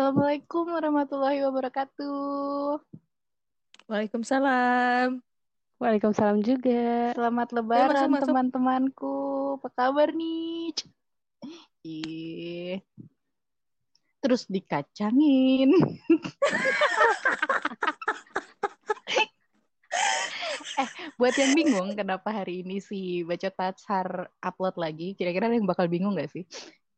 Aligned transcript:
Assalamualaikum 0.00 0.72
warahmatullahi 0.72 1.44
wabarakatuh. 1.44 2.80
Waalaikumsalam. 3.84 5.20
Waalaikumsalam 5.76 6.40
juga. 6.40 7.12
Selamat 7.12 7.52
lebaran 7.52 8.08
masuk 8.08 8.16
masuk. 8.16 8.32
teman-temanku. 8.32 9.16
Apa 9.60 9.68
kabar 9.76 10.08
nih? 10.16 10.72
Ih. 11.84 12.80
Terus 14.24 14.48
dikacangin. 14.48 15.68
eh, 20.80 20.88
buat 21.20 21.36
yang 21.36 21.52
bingung 21.52 21.92
kenapa 21.92 22.32
hari 22.32 22.64
ini 22.64 22.80
si 22.80 23.20
Bacot 23.28 23.52
Tatsar 23.52 24.32
upload 24.40 24.80
lagi, 24.80 25.12
kira-kira 25.12 25.52
ada 25.52 25.60
yang 25.60 25.68
bakal 25.68 25.92
bingung 25.92 26.16
gak 26.16 26.32
sih? 26.32 26.48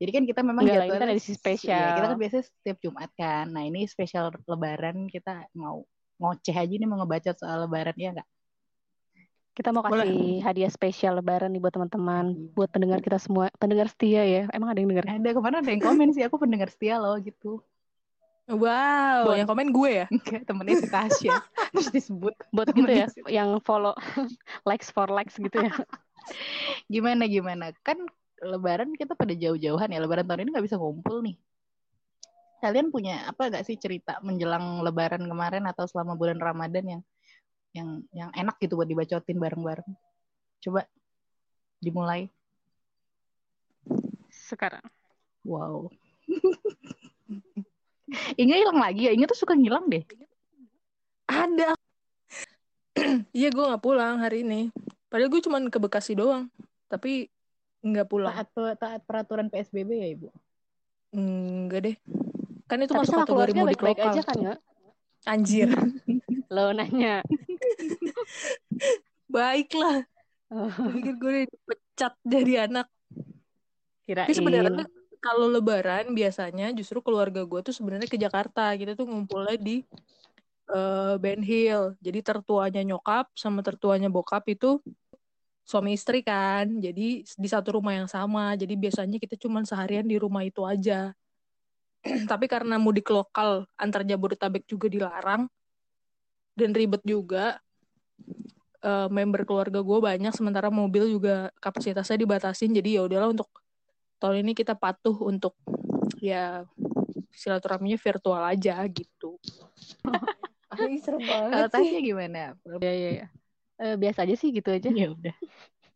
Jadi 0.03 0.11
kan 0.11 0.25
kita 0.27 0.41
memang 0.43 0.67
Enggak 0.67 0.83
lah, 0.83 0.83
ini 0.83 0.91
kan 0.91 0.99
jadwalnya 0.99 1.15
edisi 1.15 1.33
spesial. 1.39 1.79
Iya, 1.79 1.95
kita 1.95 2.07
kan 2.11 2.19
biasanya 2.19 2.45
setiap 2.51 2.79
Jumat 2.83 3.11
kan. 3.15 3.45
Nah, 3.55 3.63
ini 3.63 3.87
spesial 3.87 4.35
lebaran 4.51 5.07
kita 5.07 5.47
mau 5.55 5.87
ngoceh 6.19 6.57
aja 6.59 6.75
nih 6.75 6.89
mau 6.91 6.99
ngebacot 6.99 7.39
soal 7.39 7.71
lebaran 7.71 7.95
ya 7.95 8.11
nggak? 8.11 8.29
Kita 9.53 9.69
mau 9.71 9.87
Boleh. 9.87 10.03
kasih 10.03 10.43
hadiah 10.43 10.73
spesial 10.73 11.23
lebaran 11.23 11.55
nih 11.55 11.63
buat 11.63 11.71
teman-teman, 11.71 12.35
Iya. 12.35 12.51
buat 12.51 12.71
pendengar 12.75 12.99
kita 12.99 13.23
semua, 13.23 13.47
pendengar 13.63 13.87
setia 13.87 14.27
ya. 14.27 14.43
Emang 14.51 14.75
ada 14.75 14.83
yang 14.83 14.91
denger? 14.91 15.07
Ada 15.07 15.31
ke 15.31 15.41
mana 15.45 15.57
ada 15.63 15.71
yang 15.71 15.83
komen 15.85 16.09
sih 16.11 16.25
aku 16.27 16.35
pendengar 16.35 16.67
setia 16.67 16.99
loh 16.99 17.15
gitu. 17.23 17.63
Wow, 18.51 19.31
Bon. 19.31 19.39
yang 19.39 19.47
komen 19.47 19.71
gue 19.71 19.91
ya? 20.03 20.07
Enggak, 20.11 20.43
temennya 20.51 20.83
si 20.83 20.89
Tasya. 20.91 21.31
Terus 21.79 21.89
disebut 21.95 22.35
Buat 22.51 22.75
gitu 22.75 22.91
ya, 22.91 23.07
si- 23.07 23.23
yang 23.31 23.55
follow 23.63 23.95
likes 24.69 24.91
for 24.91 25.07
likes 25.07 25.39
gitu 25.39 25.63
ya. 25.63 25.71
Gimana 26.93 27.31
gimana? 27.31 27.71
Kan 27.87 28.03
lebaran 28.43 28.91
kita 28.99 29.15
pada 29.15 29.33
jauh-jauhan 29.33 29.95
ya. 29.95 30.03
Lebaran 30.03 30.27
tahun 30.27 30.47
ini 30.47 30.51
nggak 30.51 30.67
bisa 30.67 30.77
ngumpul 30.77 31.23
nih. 31.23 31.39
Kalian 32.63 32.95
punya 32.95 33.27
apa 33.27 33.51
gak 33.51 33.67
sih 33.67 33.75
cerita 33.75 34.23
menjelang 34.23 34.87
lebaran 34.87 35.27
kemarin 35.27 35.67
atau 35.67 35.83
selama 35.83 36.15
bulan 36.15 36.39
Ramadan 36.39 36.87
yang 36.87 37.03
yang 37.75 37.89
yang 38.15 38.31
enak 38.31 38.55
gitu 38.63 38.79
buat 38.79 38.87
dibacotin 38.87 39.43
bareng-bareng? 39.43 39.91
Coba 40.63 40.87
dimulai. 41.83 42.31
Sekarang. 44.31 44.87
Wow. 45.43 45.91
Inga 48.41 48.57
hilang 48.63 48.79
lagi 48.79 49.09
ya. 49.09 49.11
Inga 49.11 49.27
tuh 49.27 49.43
suka 49.43 49.59
ngilang 49.59 49.91
deh. 49.91 50.07
Ada. 51.27 51.75
Iya, 53.33 53.49
gue 53.49 53.65
nggak 53.65 53.83
pulang 53.83 54.21
hari 54.21 54.45
ini. 54.45 54.69
Padahal 55.09 55.33
gue 55.33 55.41
cuma 55.41 55.57
ke 55.65 55.81
Bekasi 55.81 56.13
doang. 56.13 56.53
Tapi 56.93 57.33
nggak 57.83 58.07
pulang. 58.09 58.33
Taat 58.33 58.79
taat 58.79 59.01
peraturan 59.03 59.51
PSBB 59.51 59.91
ya, 59.91 60.09
Ibu. 60.15 60.29
Enggak 61.13 61.81
deh. 61.85 61.97
Kan 62.71 62.79
itu 62.81 62.95
Tapi 62.95 63.01
masuk 63.05 63.13
sama 63.13 63.23
kategori 63.27 63.53
keluarga 63.53 63.61
mudik 63.61 63.81
baik-baik 63.83 63.99
lokal. 64.01 64.13
aja 64.15 64.23
kan 64.25 64.37
nggak? 64.41 64.59
Anjir. 65.29 65.69
Lo 66.55 66.73
nanya. 66.73 67.21
Baiklah. 69.33 70.05
Oh, 70.53 70.69
pikir 70.93 71.15
gue 71.17 71.35
dipecat 71.49 72.15
dari 72.25 72.55
anak. 72.61 72.89
kirain. 74.03 74.27
Tapi 74.27 74.35
sebenarnya 74.35 74.85
kalau 75.23 75.47
lebaran 75.47 76.11
biasanya 76.13 76.75
justru 76.75 76.99
keluarga 77.01 77.47
gue 77.47 77.61
tuh 77.63 77.73
sebenarnya 77.73 78.09
ke 78.11 78.19
Jakarta. 78.19 78.75
Kita 78.75 78.99
tuh 78.99 79.09
ngumpulnya 79.09 79.57
di 79.57 79.81
eh 80.73 81.15
Ben 81.21 81.41
Hill. 81.41 81.97
Jadi 82.03 82.19
tertuanya 82.21 82.83
nyokap 82.85 83.33
sama 83.37 83.65
tertuanya 83.65 84.13
bokap 84.13 84.45
itu 84.51 84.83
suami 85.63 85.95
istri 85.95 86.21
kan. 86.21 86.69
Jadi 86.79 87.23
di 87.25 87.49
satu 87.49 87.79
rumah 87.79 87.95
yang 87.97 88.09
sama. 88.11 88.55
Jadi 88.59 88.75
biasanya 88.77 89.19
kita 89.19 89.39
cuman 89.39 89.67
seharian 89.67 90.07
di 90.07 90.19
rumah 90.19 90.43
itu 90.43 90.63
aja. 90.67 91.15
Tapi 92.31 92.47
karena 92.51 92.77
mudik 92.77 93.09
lokal 93.11 93.67
antar 93.79 94.03
Jabodetabek 94.03 94.67
juga 94.67 94.87
dilarang 94.91 95.47
dan 96.59 96.71
ribet 96.77 97.03
juga. 97.07 97.59
eh, 98.83 99.07
member 99.15 99.47
keluarga 99.47 99.79
gue 99.79 99.99
banyak 100.03 100.35
sementara 100.35 100.67
mobil 100.67 101.07
juga 101.07 101.55
kapasitasnya 101.63 102.19
dibatasin 102.19 102.75
jadi 102.75 102.99
ya 102.99 103.03
udahlah 103.07 103.31
untuk 103.31 103.47
tahun 104.19 104.43
ini 104.43 104.59
kita 104.59 104.75
patuh 104.75 105.15
untuk 105.23 105.55
ya 106.19 106.67
silaturahminya 107.35 107.99
virtual 107.99 108.43
aja 108.43 108.79
gitu. 108.87 109.41
Ay, 110.73 111.03
serem 111.03 111.27
Kalau. 111.27 111.69
Tasya 111.69 112.01
gimana? 112.01 112.55
Ya, 112.81 112.93
ya, 112.95 113.11
ya. 113.25 113.27
Eh, 113.83 113.97
biasa 113.99 114.25
aja 114.25 114.35
sih 114.39 114.55
gitu 114.55 114.71
aja. 114.71 114.89
Ya 114.89 115.11
udah. 115.11 115.35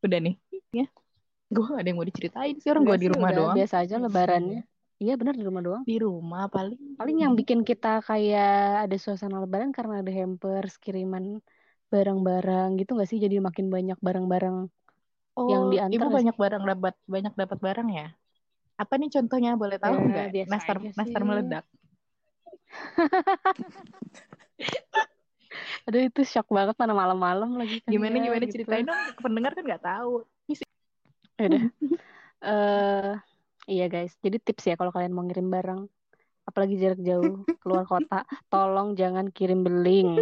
Udah 0.06 0.18
nih. 0.22 0.34
Ya. 0.70 0.86
Gue 1.50 1.62
gak 1.66 1.82
ada 1.82 1.88
yang 1.90 1.98
mau 1.98 2.06
diceritain 2.06 2.54
sih 2.62 2.70
orang 2.70 2.82
gue 2.86 2.98
di 3.02 3.08
rumah 3.10 3.30
udah 3.30 3.38
doang. 3.38 3.56
Biasa 3.58 3.74
aja 3.82 3.94
lebarannya. 3.98 4.62
Iya 4.96 5.14
benar 5.20 5.34
di 5.36 5.44
rumah 5.44 5.62
doang. 5.66 5.82
Di 5.84 5.96
rumah 6.00 6.46
paling. 6.48 6.96
Paling 6.96 7.16
yang 7.26 7.34
bikin 7.34 7.60
kita 7.66 8.00
kayak 8.06 8.88
ada 8.88 8.96
suasana 8.96 9.42
lebaran 9.42 9.74
karena 9.74 10.00
ada 10.00 10.12
hampers, 10.14 10.78
kiriman 10.78 11.42
barang-barang 11.90 12.78
gitu 12.80 12.94
nggak 12.96 13.08
sih? 13.10 13.18
Jadi 13.18 13.42
makin 13.42 13.66
banyak 13.68 13.98
barang-barang. 14.00 14.70
Oh, 15.36 15.52
yang 15.52 15.68
diantar 15.68 16.00
ibu 16.00 16.06
sih? 16.08 16.16
banyak 16.16 16.36
barang 16.40 16.62
dapat 16.64 16.94
banyak 17.04 17.34
dapat 17.36 17.58
barang 17.60 17.88
ya? 17.92 18.06
Apa 18.80 18.94
nih 18.96 19.10
contohnya 19.12 19.52
boleh 19.58 19.76
tahu 19.76 20.00
Ya, 20.00 20.06
nggak? 20.08 20.28
biasa 20.32 20.50
Nastar 20.50 20.76
nastar 20.96 21.22
meledak. 21.22 21.64
Aduh 25.84 26.02
itu 26.08 26.20
shock 26.24 26.48
banget 26.48 26.74
mana 26.80 26.96
malam-malam 26.96 27.60
lagi 27.60 27.84
kan 27.84 27.90
Gimana 27.92 28.16
ya, 28.16 28.22
gimana 28.30 28.44
gitu. 28.48 28.54
ceritain 28.56 28.84
dong? 28.88 29.00
Pendengar 29.20 29.52
kan 29.52 29.62
nggak 29.66 29.84
tahu. 29.84 30.24
Ya 31.36 31.44
udah. 31.52 31.62
Eh, 32.46 33.12
iya 33.66 33.88
guys, 33.88 34.12
jadi 34.20 34.36
tips 34.38 34.68
ya 34.70 34.76
kalau 34.76 34.92
kalian 34.92 35.10
mau 35.10 35.24
ngirim 35.24 35.48
barang, 35.50 35.88
apalagi 36.46 36.78
jarak 36.78 37.00
jauh 37.00 37.42
keluar 37.64 37.88
kota, 37.88 38.22
tolong 38.52 38.92
jangan 38.94 39.32
kirim 39.32 39.64
beling. 39.64 40.20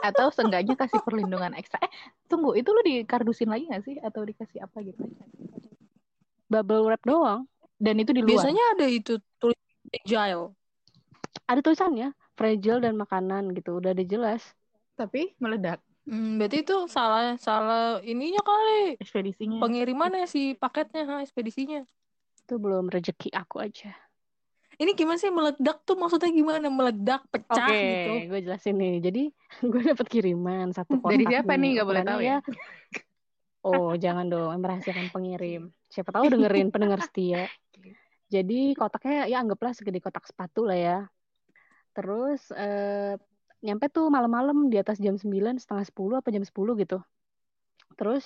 Atau 0.00 0.30
seenggaknya 0.32 0.78
kasih 0.78 1.02
perlindungan 1.04 1.52
ekstra. 1.58 1.82
Eh, 1.84 1.92
tunggu, 2.30 2.56
itu 2.56 2.70
lu 2.70 2.80
dikardusin 2.86 3.50
lagi 3.50 3.68
nggak 3.68 3.82
sih? 3.82 3.98
Atau 4.00 4.24
dikasih 4.24 4.64
apa 4.64 4.80
gitu? 4.80 5.04
Bubble 6.48 6.86
wrap 6.86 7.02
doang. 7.04 7.44
Dan 7.76 8.00
itu 8.00 8.16
di 8.16 8.24
luar. 8.24 8.40
Biasanya 8.40 8.64
ada 8.78 8.86
itu 8.88 9.20
tulis 9.36 9.58
agile. 9.90 10.54
Ada 11.50 11.60
tulisannya 11.60 12.14
fragile 12.40 12.80
dan 12.80 12.96
makanan 12.96 13.52
gitu, 13.52 13.76
udah 13.76 13.92
ada 13.92 14.04
jelas. 14.12 14.40
Tapi 14.96 15.36
meledak 15.36 15.84
Hmm, 16.08 16.40
berarti 16.40 16.64
itu 16.64 16.74
salah 16.90 17.36
salah 17.36 18.00
ininya 18.02 18.40
kali 18.40 18.96
ekspedisinya. 18.98 19.60
pengirimannya 19.62 20.24
si 20.26 20.56
paketnya, 20.56 21.06
ha, 21.06 21.14
ekspedisinya. 21.22 21.84
Itu 22.40 22.58
belum 22.58 22.90
rezeki 22.90 23.30
aku 23.30 23.62
aja. 23.62 23.94
Ini 24.80 24.96
gimana 24.96 25.20
sih 25.20 25.28
meledak 25.28 25.84
tuh 25.84 25.94
maksudnya 26.00 26.32
gimana? 26.32 26.66
Meledak, 26.72 27.20
pecah 27.28 27.68
Oke, 27.68 27.78
gitu. 27.84 28.10
gue 28.32 28.40
jelasin 28.40 28.74
nih. 28.80 28.94
Jadi 29.04 29.22
gue 29.70 29.82
dapet 29.92 30.06
kiriman 30.08 30.72
satu 30.72 30.96
kotak. 30.98 31.20
Dari 31.20 31.24
siapa 31.28 31.52
nih? 31.60 31.70
Nggak 31.76 31.86
boleh 31.86 32.02
tahu 32.02 32.20
ya? 32.24 32.36
Oh, 33.60 33.92
jangan 33.92 34.24
dong, 34.32 34.56
merahasiakan 34.56 35.12
pengirim. 35.12 35.68
Siapa 35.92 36.10
tahu 36.16 36.32
dengerin 36.32 36.68
pendengar 36.74 37.04
setia. 37.04 37.44
Jadi 38.32 38.72
kotaknya 38.72 39.28
ya 39.28 39.36
anggaplah 39.44 39.76
segede 39.76 40.00
kotak 40.00 40.24
sepatu 40.24 40.64
lah 40.64 40.78
ya. 40.80 40.96
Terus 41.96 42.40
eh, 42.54 43.14
nyampe 43.60 43.86
tuh 43.92 44.08
malam-malam 44.08 44.72
di 44.72 44.76
atas 44.80 44.96
jam 44.96 45.16
9, 45.18 45.60
setengah 45.60 45.84
10 45.84 46.20
apa 46.20 46.28
jam 46.32 46.44
10 46.44 46.80
gitu. 46.82 46.98
Terus 47.98 48.24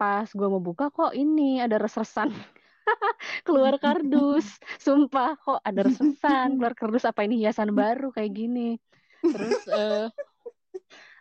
pas 0.00 0.26
gue 0.26 0.48
mau 0.48 0.62
buka 0.62 0.90
kok 0.90 1.12
ini 1.14 1.62
ada 1.62 1.78
res-resan 1.78 2.32
keluar 3.46 3.76
kardus. 3.78 4.58
Sumpah 4.80 5.36
kok 5.38 5.60
ada 5.62 5.84
res-resan 5.86 6.56
keluar 6.56 6.74
kardus 6.74 7.04
apa 7.04 7.26
ini 7.26 7.42
hiasan 7.44 7.74
baru 7.74 8.14
kayak 8.14 8.32
gini. 8.32 8.78
Terus 9.22 9.60
eh, 9.70 10.06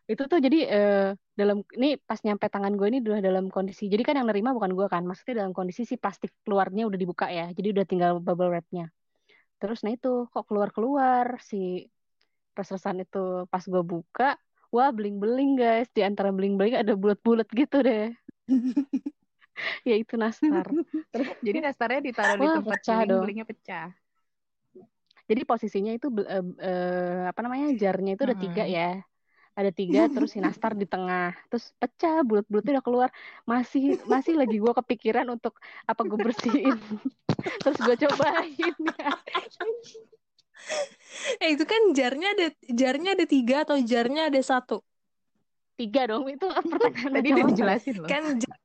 itu 0.09 0.23
tuh 0.27 0.39
jadi 0.43 0.59
eh, 0.67 1.07
dalam 1.39 1.63
ini 1.77 1.95
pas 1.95 2.19
nyampe 2.19 2.45
tangan 2.51 2.75
gue 2.75 2.87
ini 2.91 2.99
udah 2.99 3.23
dalam 3.23 3.47
kondisi 3.47 3.87
jadi 3.87 4.03
kan 4.03 4.19
yang 4.19 4.27
nerima 4.27 4.51
bukan 4.51 4.75
gue 4.75 4.87
kan 4.91 5.07
maksudnya 5.07 5.45
dalam 5.45 5.55
kondisi 5.55 5.87
si 5.87 5.95
plastik 5.95 6.35
keluarnya 6.43 6.83
udah 6.83 6.99
dibuka 6.99 7.31
ya 7.31 7.47
jadi 7.55 7.71
udah 7.71 7.85
tinggal 7.87 8.11
bubble 8.19 8.51
wrapnya 8.51 8.91
terus 9.61 9.79
nah 9.85 9.93
itu 9.93 10.25
kok 10.33 10.45
keluar 10.49 10.69
keluar 10.75 11.27
si 11.49 11.85
res-resan 12.57 13.05
itu 13.05 13.45
pas 13.51 13.63
gue 13.63 13.83
buka 13.85 14.35
wah 14.73 14.89
beling 14.89 15.19
beling 15.21 15.51
guys. 15.59 15.87
Di 15.91 16.01
antara 16.01 16.31
beling 16.31 16.55
beling 16.57 16.75
ada 16.79 16.93
bulat-bulat 16.95 17.47
gitu 17.51 17.77
deh. 17.83 18.09
Ya 19.85 19.93
itu 19.93 20.17
nastar. 20.17 20.65
Jadi 21.45 21.57
nastarnya 21.61 22.01
ditaruh 22.01 22.33
di 22.33 22.47
Wah, 22.49 22.55
tempat 22.57 22.81
pecah 22.81 22.99
beling, 23.05 23.21
belingnya 23.21 23.45
pecah. 23.45 23.87
jadi 25.29 25.41
posisinya 25.45 25.93
itu 25.93 26.07
eh, 26.27 26.43
eh, 26.65 27.23
apa 27.29 27.39
namanya 27.45 27.71
jarnya 27.77 28.17
itu 28.17 28.23
ada 28.25 28.35
tiga 28.35 28.63
ya 28.65 28.99
ada 29.51 29.71
tiga 29.71 30.07
terus 30.07 30.31
si 30.33 30.39
nastar 30.45 30.73
di 30.73 30.87
tengah 30.87 31.35
terus 31.51 31.75
pecah 31.77 32.23
bulat-bulatnya 32.23 32.79
udah 32.79 32.85
keluar 32.85 33.09
masih 33.43 33.99
masih 34.07 34.39
lagi 34.39 34.57
gue 34.57 34.73
kepikiran 34.83 35.27
untuk 35.27 35.59
apa 35.85 36.01
gue 36.07 36.19
bersihin 36.19 36.77
terus 37.63 37.77
gue 37.79 37.95
cobain 38.07 38.75
Eh 41.41 41.57
itu 41.57 41.65
kan 41.65 41.81
jarnya 41.97 42.37
ada 42.37 42.47
jarnya 42.69 43.17
ada 43.17 43.25
tiga 43.25 43.65
atau 43.65 43.81
jarnya 43.81 44.29
ada 44.29 44.37
satu? 44.45 44.85
tiga 45.73 46.05
dong 46.05 46.29
itu 46.29 46.45
pertanyaan 46.45 47.11
Tadi 47.17 47.29
udah 47.33 47.45
dijelasin 47.49 47.95
loh. 47.97 48.05
Kan 48.05 48.23
jar- 48.37 48.61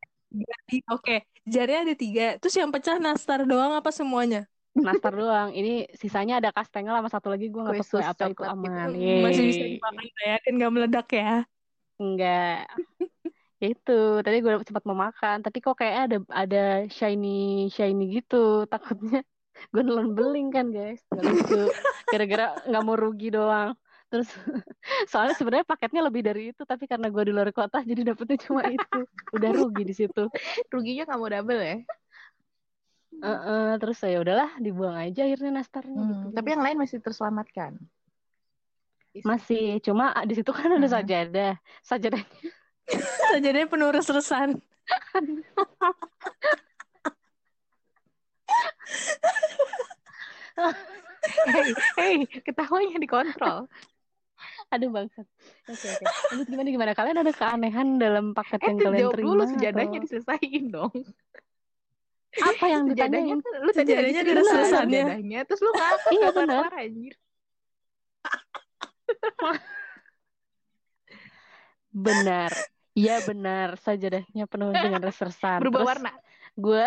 oke 0.93 1.17
jarnya 1.49 1.79
ada 1.89 1.95
tiga. 1.97 2.37
Terus 2.37 2.55
yang 2.61 2.69
pecah 2.69 3.01
nastar 3.01 3.49
doang 3.49 3.73
apa 3.73 3.89
semuanya? 3.89 4.45
Nastar 4.77 5.13
doang. 5.17 5.51
Ini 5.57 5.89
sisanya 5.97 6.39
ada 6.41 6.53
kastengel 6.53 6.93
sama 6.97 7.11
satu 7.11 7.33
lagi 7.33 7.49
gue 7.49 7.61
nggak 7.61 7.81
tahu 7.81 7.97
kue 7.97 8.05
apa 8.05 8.25
itu 8.29 8.33
gitu. 8.37 8.43
aman. 8.45 8.89
Hmm, 8.93 9.21
Masih 9.25 9.43
bisa 9.49 9.65
dimakan 9.65 10.07
ya 10.21 10.37
dan 10.45 10.53
nggak 10.61 10.73
meledak 10.73 11.09
ya. 11.13 11.33
Enggak. 11.97 12.69
Ya 13.57 13.67
itu, 13.73 14.01
tadi 14.21 14.37
gue 14.45 14.53
sempat 14.69 14.85
mau 14.85 14.93
makan, 14.93 15.41
tapi 15.41 15.65
kok 15.65 15.81
kayak 15.81 15.97
ada 16.13 16.17
ada 16.29 16.65
shiny 16.93 17.73
shiny 17.73 18.21
gitu. 18.21 18.69
Takutnya 18.69 19.25
gue 19.73 19.83
nelan 19.83 20.13
beling 20.13 20.53
kan 20.53 20.69
guys, 20.69 21.01
lucu. 21.09 21.73
Gara-gara 22.13 22.53
nggak 22.69 22.83
mau 22.85 22.97
rugi 23.01 23.33
doang. 23.33 23.73
Terus 24.13 24.29
soalnya 25.11 25.35
sebenarnya 25.35 25.67
paketnya 25.67 26.05
lebih 26.05 26.23
dari 26.23 26.53
itu, 26.53 26.63
tapi 26.69 26.85
karena 26.85 27.09
gue 27.09 27.23
di 27.27 27.33
luar 27.33 27.49
kota 27.51 27.81
jadi 27.81 28.13
dapetnya 28.13 28.37
cuma 28.45 28.63
itu. 28.69 29.01
Udah 29.33 29.51
rugi 29.57 29.83
di 29.89 29.95
situ. 29.97 30.29
Ruginya 30.69 31.09
nggak 31.09 31.19
mau 31.19 31.31
double 31.33 31.63
ya. 31.65 31.77
Heeh, 33.17 33.69
terus 33.81 33.99
ya 34.05 34.19
udahlah 34.21 34.51
dibuang 34.61 34.97
aja 34.97 35.25
akhirnya 35.25 35.61
nastarnya 35.63 35.97
Hmm, 35.97 36.09
gitu. 36.13 36.27
Tapi 36.37 36.49
yang 36.53 36.63
lain 36.63 36.77
masih 36.77 36.99
terselamatkan. 37.01 37.73
Masih, 39.25 39.81
cuma 39.81 40.13
di 40.29 40.37
situ 40.37 40.53
kan 40.53 40.69
ada 40.69 40.85
Hmm. 40.85 40.93
sajadah. 41.01 41.53
Sajadah 41.81 42.21
Sajadahnya 43.33 43.67
penuh 43.67 43.89
res-resan. 43.91 44.61
Hei, 51.47 51.69
hei, 51.99 52.15
ketawanya 52.45 52.97
dikontrol. 53.03 53.67
Aduh 54.71 54.91
bangsat. 54.93 55.27
Oke 55.67 55.87
oke. 55.91 56.05
Lanjut 56.33 56.47
gimana 56.47 56.69
gimana? 56.71 56.93
Kalian 56.93 57.19
ada 57.23 57.33
keanehan 57.33 57.89
dalam 57.99 58.35
paket 58.37 58.61
Eh, 58.63 58.69
yang 58.71 58.79
kalian 58.79 59.01
jawab 59.01 59.15
terima 59.17 59.27
dulu 59.33 59.43
sejadahnya 59.49 59.99
atau 59.99 60.05
diselesain 60.05 60.65
dong. 60.71 60.93
Apa 62.39 62.65
yang 62.69 62.83
ditanyain? 62.91 63.39
kan 63.39 63.55
lu 63.63 63.71
tadi 63.73 63.91
Sejadahnya 63.93 64.21
ada 64.23 64.43
selesannya. 64.43 65.03
sejadahnya, 65.05 65.39
terus 65.45 65.61
lu 65.65 65.71
ngapa 65.73 66.09
Iya, 66.09 66.19
iya, 66.19 66.29
benar. 66.33 66.71
anjir. 66.73 67.15
Benar. 71.97 72.53
Iya 72.93 73.15
benar. 73.23 73.69
Sajadahnya 73.77 74.45
penuh 74.49 74.73
dengan 74.73 75.01
resersan. 75.01 75.61
Berubah 75.65 75.81
Terus 75.85 75.91
warna. 75.97 76.11
gue 76.57 76.85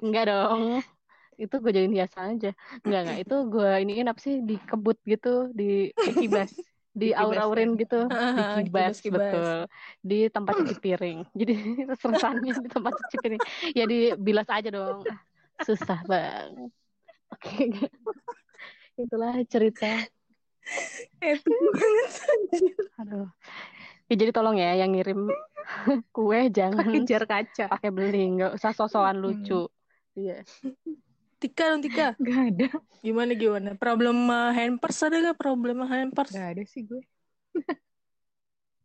enggak 0.00 0.24
dong. 0.32 0.62
Itu 1.34 1.54
gue 1.58 1.70
jadiin 1.72 1.94
hiasan 1.94 2.36
aja. 2.36 2.50
Enggak 2.82 3.00
enggak. 3.04 3.18
Itu 3.24 3.36
gue 3.48 3.70
iniin 3.84 4.08
apa 4.08 4.20
sih 4.20 4.40
dikebut 4.40 4.96
gitu, 5.04 5.48
di 5.52 5.90
Kibas. 5.94 6.52
Di 6.94 7.10
aur-aurin 7.10 7.74
ya. 7.74 7.80
gitu, 7.84 8.00
Ah, 8.14 8.62
dikibas 8.62 9.02
kibas-kibas. 9.02 9.18
betul. 9.34 9.58
Di 10.00 10.18
tempat 10.30 10.54
cuci 10.62 10.74
piring. 10.78 11.18
Jadi 11.40 11.54
resersannya 11.90 12.52
di 12.54 12.68
tempat 12.70 12.92
cuci 13.02 13.16
piring. 13.18 13.42
Ya 13.74 13.84
dibilas 13.84 14.48
aja 14.48 14.68
dong. 14.70 15.02
Ah, 15.10 15.20
Susah 15.60 16.00
bang. 16.06 16.70
Oke. 17.34 17.68
Itulah 19.02 19.42
cerita. 19.50 19.90
Epic 21.18 21.44
banget. 21.50 22.10
Aduh. 23.02 23.28
Ya, 24.06 24.14
jadi 24.20 24.30
tolong 24.36 24.54
ya 24.60 24.76
yang 24.78 24.92
ngirim 24.92 25.32
kue 26.12 26.40
jangan 26.52 26.84
Kejar 27.02 27.24
kaca. 27.24 27.66
pakai 27.72 27.90
beling, 27.90 28.38
nggak 28.38 28.52
usah 28.60 28.70
sosokan 28.76 29.16
lucu. 29.18 29.66
Iya. 30.14 30.44
Tika 31.36 31.64
dong 31.70 31.82
Tika. 31.82 32.06
Gak 32.24 32.40
ada. 32.52 32.68
Gimana 33.00 33.32
gimana? 33.32 33.68
Problem 33.76 34.16
uh, 34.26 34.50
hampers 34.50 34.98
ada 35.02 35.20
gak 35.20 35.38
problem 35.38 35.84
hampers? 35.84 36.32
Gak 36.32 36.56
ada 36.56 36.62
sih 36.64 36.82
gue. 36.82 37.02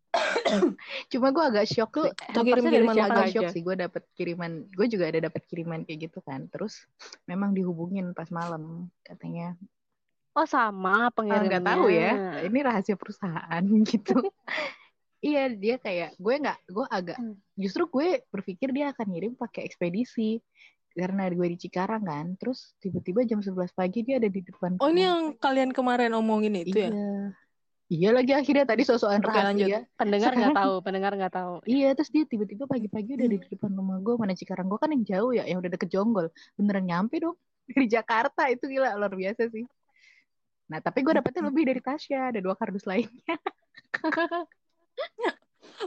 Cuma 1.13 1.29
gue 1.29 1.43
agak 1.45 1.65
shock 1.69 1.93
Tuh. 1.93 2.09
Tuh 2.33 2.41
kirim-kiriman 2.41 2.95
siapa 2.97 3.13
agak 3.13 3.25
aja? 3.29 3.33
shock 3.37 3.49
sih 3.53 3.61
gue 3.61 3.75
dapet 3.77 4.03
kiriman 4.17 4.65
gue 4.67 4.87
juga 4.89 5.05
ada 5.05 5.19
dapet 5.21 5.45
kiriman 5.45 5.85
kayak 5.85 6.09
gitu 6.09 6.19
kan 6.25 6.49
terus 6.49 6.89
memang 7.29 7.53
dihubungin 7.53 8.11
pas 8.11 8.29
malam 8.29 8.89
katanya 9.05 9.53
Oh 10.33 10.45
sama 10.45 11.09
ah, 11.09 11.13
pengirimnya. 11.13 11.61
nggak 11.61 11.65
tahu 11.65 11.85
ya 11.89 12.11
ini 12.41 12.59
rahasia 12.63 12.95
perusahaan 12.97 13.63
gitu 13.91 14.17
iya 15.19 15.45
dia 15.51 15.77
kayak 15.77 16.17
gue 16.17 16.35
nggak 16.41 16.57
gue 16.69 16.85
agak 16.89 17.17
Hmm. 17.19 17.35
justru 17.53 17.85
gue 17.85 18.23
berpikir 18.31 18.73
dia 18.73 18.89
akan 18.89 19.05
ngirim 19.13 19.33
pakai 19.37 19.67
ekspedisi 19.67 20.41
karena 20.99 21.31
gue 21.31 21.47
di 21.55 21.57
Cikarang 21.57 22.03
kan 22.03 22.35
terus 22.35 22.75
tiba-tiba 22.83 23.23
jam 23.23 23.39
11 23.39 23.71
pagi 23.71 24.03
dia 24.03 24.19
ada 24.19 24.27
di 24.27 24.43
depan 24.43 24.75
Oh 24.83 24.91
ini 24.91 25.07
yang 25.07 25.33
kalian 25.39 25.71
kemarin 25.71 26.11
omongin 26.11 26.59
itu 26.59 26.75
iya 26.75 26.91
ya? 26.91 26.95
iya 27.89 28.09
lagi 28.13 28.31
akhirnya 28.37 28.69
tadi 28.69 28.85
sosokan 28.85 29.23
Oke, 29.25 29.33
lanjut. 29.33 29.65
rahasia 29.65 29.97
Pendengar 29.97 30.31
nggak 30.37 30.57
tahu, 30.61 30.73
pendengar 30.85 31.11
nggak 31.17 31.33
tahu. 31.33 31.53
Iya, 31.65 31.89
terus 31.97 32.13
dia 32.13 32.23
tiba-tiba 32.29 32.69
pagi-pagi 32.69 33.17
udah 33.17 33.27
di 33.33 33.37
depan 33.41 33.73
rumah 33.73 33.97
gue, 33.97 34.13
mana 34.13 34.37
Cikarang 34.37 34.69
gue 34.69 34.77
kan 34.77 34.93
yang 34.93 35.03
jauh 35.09 35.33
ya, 35.33 35.43
yang 35.49 35.57
udah 35.57 35.73
deket 35.73 35.89
Jonggol. 35.89 36.29
Beneran 36.53 36.85
nyampe 36.85 37.17
dong 37.17 37.33
dari 37.73 37.89
Jakarta, 37.89 38.45
itu 38.45 38.61
gila, 38.69 38.93
luar 38.93 39.09
biasa 39.17 39.49
sih. 39.49 39.65
Nah, 40.69 40.77
tapi 40.85 41.01
gue 41.01 41.17
dapetnya 41.17 41.49
lebih 41.49 41.65
dari 41.65 41.81
Tasya, 41.81 42.29
ada 42.29 42.39
dua 42.39 42.53
kardus 42.53 42.85
lainnya. 42.85 43.35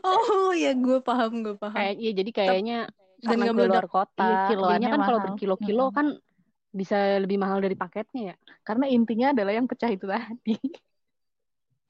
Oh 0.00 0.52
ya 0.56 0.72
gue 0.72 0.98
paham 1.04 1.44
gue 1.44 1.56
paham. 1.56 1.76
Kayak 1.76 1.94
iya 2.00 2.10
jadi 2.16 2.30
kayaknya 2.32 2.78
Dan 3.22 3.38
karena 3.38 3.42
nggak 3.46 3.54
gue 3.54 3.70
luar 3.70 3.86
meledak. 3.86 3.88
kota. 3.88 4.26
Iya, 4.26 4.38
kiloannya 4.50 4.88
kan 4.90 5.00
kalau 5.06 5.18
berkilo-kilo 5.22 5.84
kan 5.94 6.06
bisa 6.72 6.96
lebih 7.22 7.38
mahal 7.38 7.62
dari 7.62 7.78
paketnya 7.78 8.34
ya. 8.34 8.36
Karena 8.66 8.90
intinya 8.90 9.30
adalah 9.30 9.52
yang 9.54 9.70
pecah 9.70 9.90
itu 9.92 10.10
tadi. 10.10 10.58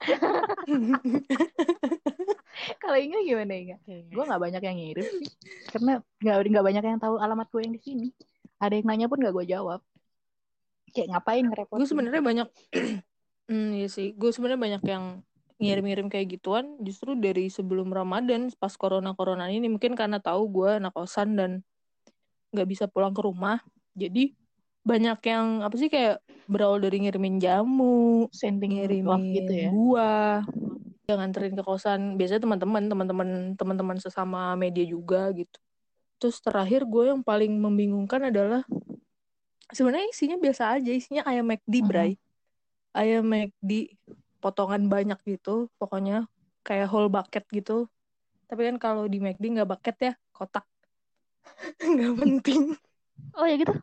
Kalau 2.83 2.97
Inga 2.99 3.19
gimana 3.23 3.53
Inga? 3.55 3.77
Gue 3.87 4.23
nggak 4.27 4.41
banyak 4.41 4.61
yang 4.61 4.77
ngirim 4.77 5.07
sih, 5.07 5.31
karena 5.71 6.03
nggak 6.21 6.37
nggak 6.51 6.65
banyak 6.65 6.83
yang 6.83 6.99
tahu 6.99 7.15
alamat 7.17 7.47
gue 7.49 7.61
yang 7.63 7.73
di 7.73 7.81
sini. 7.81 8.07
Ada 8.59 8.79
yang 8.79 8.87
nanya 8.87 9.07
pun 9.07 9.23
nggak 9.23 9.33
gue 9.33 9.45
jawab. 9.47 9.81
Kayak 10.93 11.17
ngapain 11.17 11.45
ngerepotin? 11.49 11.79
gue 11.81 11.89
sebenarnya 11.89 12.21
banyak 12.21 12.47
hmm, 13.49 13.69
iya 13.81 13.87
sih 13.89 14.13
gue 14.13 14.29
sebenarnya 14.29 14.61
banyak 14.61 14.83
yang 14.85 15.25
ngirim-ngirim 15.61 16.07
kayak 16.09 16.39
gituan 16.39 16.77
justru 16.81 17.13
dari 17.17 17.47
sebelum 17.47 17.93
Ramadan 17.93 18.49
pas 18.57 18.73
corona 18.73 19.13
corona 19.13 19.47
ini 19.49 19.69
mungkin 19.69 19.93
karena 19.93 20.17
tahu 20.17 20.49
gue 20.49 20.69
anak 20.81 20.93
kosan 20.93 21.37
dan 21.37 21.51
nggak 22.53 22.67
bisa 22.69 22.85
pulang 22.89 23.13
ke 23.13 23.21
rumah. 23.25 23.61
Jadi 23.97 24.33
banyak 24.83 25.19
yang 25.25 25.47
apa 25.63 25.75
sih 25.79 25.87
kayak 25.87 26.19
berawal 26.45 26.77
dari 26.81 27.07
ngirimin 27.07 27.39
jamu 27.39 28.27
sending 28.35 28.77
ngirimin 28.77 29.07
love 29.07 29.27
gitu 29.31 29.51
ya. 29.53 29.69
buah 29.71 30.37
yang 31.07 31.17
nganterin 31.19 31.55
ke 31.55 31.63
kosan. 31.63 32.15
Biasanya 32.19 32.41
teman-teman 32.43 32.83
teman-teman 32.89 33.29
teman-teman 33.57 33.97
sesama 33.97 34.53
media 34.59 34.83
juga 34.85 35.31
gitu. 35.33 35.57
Terus 36.19 36.39
terakhir 36.39 36.85
gue 36.87 37.11
yang 37.11 37.21
paling 37.23 37.51
membingungkan 37.59 38.31
adalah 38.31 38.63
sebenarnya 39.73 40.07
isinya 40.13 40.37
biasa 40.37 40.77
aja 40.79 40.91
isinya 40.93 41.23
ayam 41.25 41.49
McD 41.49 41.81
Mhm. 41.81 41.87
bray. 41.87 42.11
Ayam 42.93 43.25
McD 43.25 43.97
potongan 44.43 44.91
banyak 44.91 45.19
gitu 45.23 45.71
pokoknya 45.79 46.27
kayak 46.67 46.91
whole 46.91 47.07
bucket 47.07 47.47
gitu 47.47 47.87
tapi 48.51 48.67
kan 48.67 48.75
kalau 48.75 49.07
di 49.07 49.23
McD 49.23 49.43
nggak 49.55 49.69
bucket 49.71 49.95
ya 50.03 50.13
kotak 50.35 50.67
nggak 51.79 52.13
penting 52.19 52.75
Oh 53.33 53.49
ya 53.49 53.57
gitu. 53.57 53.73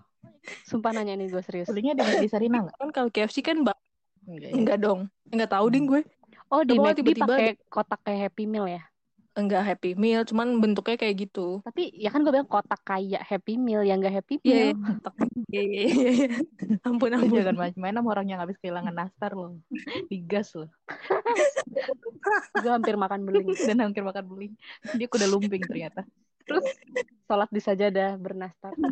Sumpah 0.62 0.94
nanya 0.94 1.18
nih 1.18 1.26
gue 1.26 1.42
serius. 1.42 1.66
Belinya 1.66 1.98
di, 1.98 2.04
di 2.22 2.28
Sarina 2.30 2.62
nggak? 2.62 2.76
kan 2.78 2.90
kalau 2.94 3.08
KFC 3.10 3.42
kan 3.42 3.66
bak 3.66 3.74
Enggak 4.30 4.46
ya. 4.46 4.54
enggak 4.54 4.78
dong 4.78 5.00
nggak 5.30 5.50
tahu 5.50 5.66
ding 5.74 5.84
gue 5.90 6.02
Oh 6.50 6.62
di 6.66 6.74
McD 6.78 6.98
tiba-tiba 7.02 7.34
pakai 7.34 7.48
kotak 7.70 8.00
kayak 8.06 8.20
Happy 8.30 8.44
Meal 8.46 8.66
ya. 8.66 8.82
Enggak 9.38 9.62
Happy 9.62 9.94
Meal 9.94 10.26
cuman 10.26 10.58
bentuknya 10.58 10.98
kayak 10.98 11.16
gitu 11.28 11.62
Tapi 11.62 11.94
ya 11.94 12.10
kan 12.10 12.26
gue 12.26 12.32
bilang 12.34 12.50
kotak 12.50 12.82
kayak 12.82 13.22
Happy 13.22 13.54
Meal 13.54 13.86
yang 13.86 14.02
gak 14.02 14.10
Happy 14.22 14.42
Iya, 14.42 14.44
Meal. 14.50 14.58
iya, 14.58 14.74
kotak. 14.74 15.14
Iya, 15.50 15.62
iya, 15.62 15.82
iya, 15.86 16.10
iya. 16.10 16.28
ampun 16.86 17.10
ampun 17.14 17.38
jangan 17.38 17.56
main-main 17.58 17.94
sama 17.94 18.08
orang 18.10 18.26
yang 18.30 18.40
habis 18.42 18.58
kehilangan 18.58 18.94
nastar 18.94 19.32
loh. 19.34 19.58
Digas 20.10 20.54
loh. 20.58 20.70
gue 22.58 22.70
hampir 22.70 22.94
makan 22.98 23.22
beling. 23.26 23.46
Dan 23.66 23.78
hampir 23.86 24.02
makan 24.02 24.26
beling. 24.26 24.52
Dia 24.98 25.06
kuda 25.06 25.26
lumping 25.30 25.62
ternyata. 25.62 26.02
Terus 26.46 26.66
Sholat 27.30 27.50
di 27.54 27.60
sajadah 27.62 28.18
bernastar. 28.18 28.74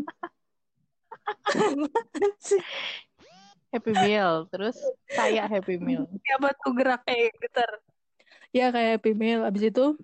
Happy 3.69 3.93
Meal. 3.93 4.49
Terus 4.49 4.79
kayak 5.11 5.51
Happy 5.51 5.77
Meal. 5.83 6.07
Siapa 6.23 6.55
tuh 6.63 6.73
gerak 6.79 7.03
kayak 7.05 7.35
getar 7.43 7.71
ya 8.53 8.73
kayak 8.73 9.01
Happy 9.01 9.13
Meal 9.13 9.45
abis 9.45 9.69
itu 9.69 9.97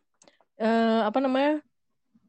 eh 0.58 1.00
apa 1.08 1.18
namanya? 1.18 1.60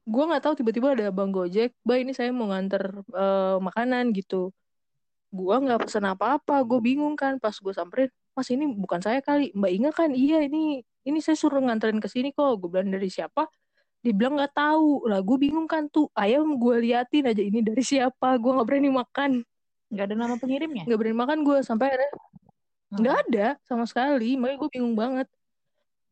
Gue 0.06 0.24
nggak 0.30 0.44
tahu 0.46 0.54
tiba-tiba 0.62 0.94
ada 0.94 1.10
bang 1.10 1.34
Gojek 1.34 1.74
bah 1.82 1.98
ini 1.98 2.14
saya 2.14 2.30
mau 2.30 2.50
nganter 2.50 2.84
eh, 3.14 3.58
makanan 3.62 4.14
gitu. 4.14 4.54
Gue 5.34 5.56
nggak 5.58 5.90
pesen 5.90 6.06
apa-apa 6.06 6.62
gue 6.64 6.80
bingung 6.80 7.18
kan 7.18 7.38
pas 7.42 7.58
gue 7.58 7.74
samperin 7.74 8.10
mas 8.38 8.48
ini 8.54 8.68
bukan 8.70 9.00
saya 9.02 9.20
kali. 9.24 9.50
Mbak 9.56 9.72
Inga 9.72 9.92
kan 9.96 10.10
iya 10.14 10.44
ini 10.46 10.84
ini 11.06 11.20
saya 11.22 11.38
suruh 11.38 11.62
nganterin 11.62 11.98
ke 12.04 12.08
sini 12.10 12.30
kok. 12.36 12.62
Gue 12.62 12.70
bilang 12.70 12.94
dari 12.94 13.10
siapa? 13.10 13.48
Dibilang 14.06 14.38
nggak 14.38 14.54
tahu. 14.54 15.10
Lah 15.10 15.20
gue 15.26 15.38
bingung 15.42 15.66
kan 15.66 15.90
tuh 15.90 16.10
ayam 16.14 16.58
gue 16.62 16.76
liatin 16.86 17.26
aja 17.26 17.42
ini 17.42 17.66
dari 17.66 17.82
siapa? 17.82 18.38
Gue 18.38 18.52
nggak 18.54 18.68
berani 18.68 18.90
makan. 18.94 19.32
Nggak 19.90 20.06
ada 20.12 20.16
nama 20.18 20.36
pengirimnya? 20.38 20.84
nggak 20.86 21.00
berani 21.02 21.18
makan 21.18 21.38
gue 21.46 21.58
sampai 21.66 21.94
akhirnya 21.94 22.12
Hmm. 22.86 23.02
nggak 23.02 23.16
ada 23.28 23.48
sama 23.66 23.90
sekali. 23.90 24.38
Makanya 24.38 24.58
gue 24.62 24.70
bingung 24.70 24.94
banget. 24.94 25.28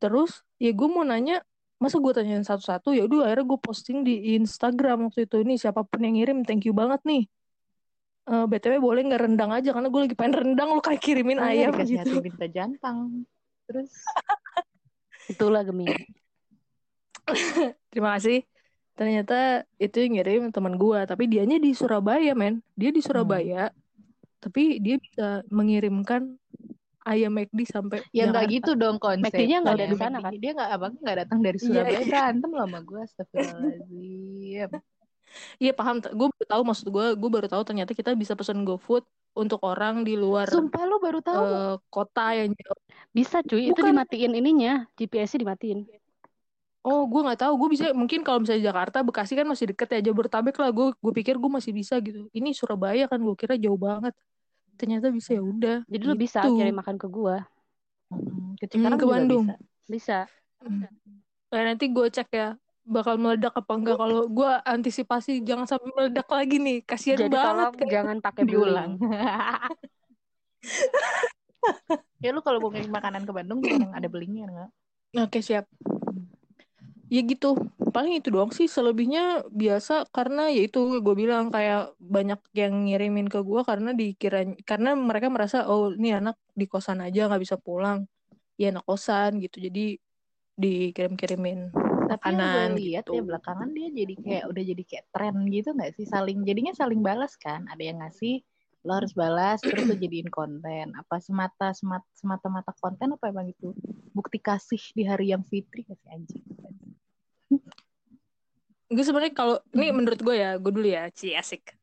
Terus 0.01 0.41
ya 0.57 0.73
gue 0.73 0.87
mau 0.89 1.05
nanya 1.05 1.45
masa 1.83 1.99
gue 1.99 2.13
tanyain 2.15 2.47
satu-satu? 2.47 2.95
Ya 2.95 3.03
udah 3.03 3.27
akhirnya 3.27 3.45
gue 3.51 3.59
posting 3.59 4.07
di 4.07 4.39
Instagram 4.39 5.11
waktu 5.11 5.27
itu. 5.27 5.43
Ini 5.43 5.59
siapa 5.59 5.83
pun 5.83 5.99
yang 5.99 6.15
ngirim 6.15 6.47
thank 6.47 6.63
you 6.63 6.71
banget 6.71 7.03
nih. 7.03 7.27
Eh, 8.23 8.45
btw 8.47 8.79
boleh 8.79 9.03
nggak 9.03 9.21
rendang 9.27 9.51
aja? 9.51 9.75
Karena 9.75 9.91
gue 9.91 10.01
lagi 10.07 10.15
pengen 10.15 10.33
rendang 10.39 10.71
lu 10.71 10.79
kayak 10.79 11.03
kirimin 11.03 11.43
Oh 11.43 11.47
iya, 11.51 11.67
ayam 11.67 11.75
dikasih 11.75 11.95
gitu. 11.99 12.09
hati 12.15 12.19
minta 12.23 12.47
jantang. 12.47 12.97
Terus? 13.67 13.91
Itulah 15.35 15.61
Gemi. 15.67 15.91
terima 17.91 18.15
kasih. 18.15 18.47
Ternyata 18.95 19.67
itu 19.75 19.97
yang 19.99 20.13
ngirim 20.15 20.43
teman 20.55 20.79
gue 20.79 20.99
tapi 21.03 21.27
dianya 21.27 21.59
di 21.59 21.75
Surabaya 21.75 22.31
men. 22.31 22.63
Dia 22.79 22.95
di 22.95 23.03
Surabaya 23.03 23.67
tapi 24.43 24.79
dia 24.83 24.99
bisa 24.99 25.39
mengirimkan 25.47 26.35
ayam 27.03 27.31
McD 27.35 27.59
sampai 27.67 27.99
ya 28.11 28.23
nggak 28.27 28.45
Jakarta. 28.47 28.55
gitu 28.55 28.71
dong 28.79 28.97
konsepnya. 28.97 29.27
McD-nya 29.31 29.57
nggak 29.63 29.75
ada 29.75 29.85
di 29.91 29.97
sana, 29.99 30.17
kan? 30.23 30.31
Dia 30.39 30.51
nggak 30.55 30.69
abang 30.75 30.93
nggak 30.99 31.17
datang 31.23 31.39
dari 31.43 31.57
Iya, 31.59 31.65
Surabaya 31.67 31.99
iya. 31.99 32.07
berantem 32.09 32.49
loh 32.51 32.63
sama 32.65 32.79
gue. 32.81 32.99
Astagfirullahaladzim. 33.07 34.69
Iya 35.57 35.71
paham, 35.73 35.95
gue 35.97 36.27
baru 36.29 36.45
tahu 36.45 36.61
maksud 36.61 36.87
gue, 36.93 37.05
gue 37.17 37.29
baru 37.33 37.47
tahu 37.49 37.63
ternyata 37.65 37.91
kita 37.97 38.13
bisa 38.13 38.37
pesan 38.37 38.61
GoFood 38.61 39.01
untuk 39.33 39.59
orang 39.65 40.05
di 40.05 40.13
luar 40.13 40.45
Sumpah 40.45 40.85
lu 40.85 41.01
baru 41.01 41.19
tahu. 41.25 41.41
eh, 41.41 41.73
kota 41.89 42.37
yang 42.37 42.53
jauh. 42.53 42.79
Bisa 43.09 43.41
cuy, 43.41 43.65
itu 43.69 43.73
Bukan. 43.73 43.89
dimatiin 43.89 44.33
ininya, 44.37 44.85
GPS-nya 44.93 45.41
dimatiin. 45.41 45.89
Oh, 46.83 47.07
gue 47.07 47.21
nggak 47.23 47.39
tahu. 47.39 47.53
Gue 47.57 47.69
bisa 47.73 47.95
mungkin 47.95 48.21
kalau 48.27 48.43
misalnya 48.43 48.69
Jakarta, 48.69 49.01
Bekasi 49.01 49.33
kan 49.39 49.47
masih 49.47 49.71
deket 49.71 49.87
ya, 49.89 49.99
Jabodetabek 50.11 50.53
lah. 50.59 50.69
Gue 50.69 50.91
gue 50.93 51.13
pikir 51.15 51.39
gue 51.39 51.47
masih 51.49 51.71
bisa 51.73 51.95
gitu. 52.03 52.27
Ini 52.35 52.51
Surabaya 52.53 53.07
kan 53.07 53.23
gue 53.23 53.35
kira 53.39 53.55
jauh 53.57 53.79
banget. 53.79 54.13
Ternyata 54.77 55.13
bisa 55.13 55.37
ya 55.37 55.43
udah. 55.43 55.77
Jadi 55.85 56.03
lu 56.03 56.15
bisa 56.17 56.39
gitu. 56.45 56.57
kirim 56.59 56.75
makan 56.75 56.95
ke 56.97 57.07
gua. 57.07 57.45
Hmm, 58.09 58.57
ke 58.57 58.65
Cikarang 58.69 58.99
ke 58.99 59.07
Bandung. 59.07 59.45
bisa. 59.49 59.57
Bisa. 59.89 60.19
Nah, 61.53 61.61
nanti 61.69 61.85
gue 61.91 62.07
cek 62.09 62.29
ya 62.33 62.57
bakal 62.83 63.15
meledak 63.15 63.55
apa 63.55 63.73
enggak 63.79 63.95
kalau 63.95 64.27
gue 64.27 64.51
antisipasi 64.67 65.39
jangan 65.39 65.63
sampai 65.63 65.87
meledak 65.95 66.27
lagi 66.27 66.59
nih 66.59 66.83
kasihan 66.83 67.15
Jadi 67.15 67.31
banget 67.31 67.47
tolong 67.47 67.75
jangan 67.87 68.17
pakai 68.19 68.43
Diulang. 68.43 68.99
ya 72.23 72.29
lu 72.35 72.43
kalau 72.43 72.59
mau 72.59 72.71
ngirim 72.71 72.91
makanan 72.91 73.23
ke 73.23 73.31
Bandung 73.31 73.63
juga 73.63 73.87
ada 73.95 74.07
belinya 74.11 74.43
enggak? 74.51 74.69
oke 75.15 75.39
siap 75.39 75.63
ya 77.13 77.21
gitu 77.21 77.53
paling 77.93 78.17
itu 78.17 78.33
doang 78.33 78.49
sih. 78.49 78.65
Selebihnya 78.65 79.45
biasa 79.53 80.09
karena 80.09 80.49
ya 80.49 80.65
itu 80.65 80.97
gue 80.97 81.15
bilang 81.15 81.53
kayak 81.53 81.93
banyak 82.01 82.41
yang 82.57 82.89
ngirimin 82.89 83.29
ke 83.29 83.37
gue 83.45 83.61
karena 83.61 83.93
dikira 83.93 84.41
karena 84.65 84.97
mereka 84.97 85.29
merasa 85.29 85.69
oh 85.69 85.93
ini 85.93 86.17
anak 86.17 86.41
di 86.57 86.65
kosan 86.65 87.05
aja 87.05 87.29
nggak 87.29 87.43
bisa 87.45 87.57
pulang. 87.61 88.09
Ya 88.57 88.73
anak 88.73 88.85
kosan 88.89 89.37
gitu. 89.37 89.61
Jadi 89.61 90.01
dikirim-kirimin 90.53 91.73
Tapi 92.09 92.33
yang 92.33 92.41
Makanan 92.45 92.69
gue 92.73 92.81
lihat 92.81 93.05
gitu. 93.09 93.13
ya 93.17 93.21
belakangan 93.25 93.69
dia 93.73 93.87
jadi 93.89 94.15
kayak 94.21 94.43
udah 94.49 94.63
jadi 94.73 94.83
kayak 94.85 95.05
tren 95.13 95.35
gitu 95.53 95.69
nggak 95.77 95.91
sih? 95.97 96.05
Saling 96.09 96.39
jadinya 96.49 96.73
saling 96.73 97.01
balas 97.05 97.37
kan? 97.37 97.69
Ada 97.69 97.83
yang 97.93 98.01
ngasih 98.01 98.41
lo 98.83 98.99
harus 98.99 99.13
balas 99.15 99.61
terus 99.61 99.85
lo 99.85 99.95
jadiin 99.95 100.29
konten. 100.33 100.97
Apa 100.97 101.21
semata 101.21 101.71
semata 101.77 102.09
semata 102.17 102.49
mata 102.49 102.71
konten 102.81 103.13
apa 103.13 103.29
emang 103.29 103.53
itu? 103.53 103.69
Bukti 104.13 104.37
kasih 104.41 104.81
di 104.97 105.05
hari 105.05 105.29
yang 105.33 105.45
fitri 105.45 105.85
kasih 105.85 106.09
anjing 106.09 106.43
Gue 108.93 109.03
sebenarnya 109.03 109.33
kalau 109.33 109.57
ini 109.73 109.89
menurut 109.89 110.19
gue 110.21 110.35
ya, 110.37 110.55
gue 110.61 110.71
dulu 110.71 110.85
ya, 110.85 111.09
ci 111.09 111.33
asik. 111.33 111.73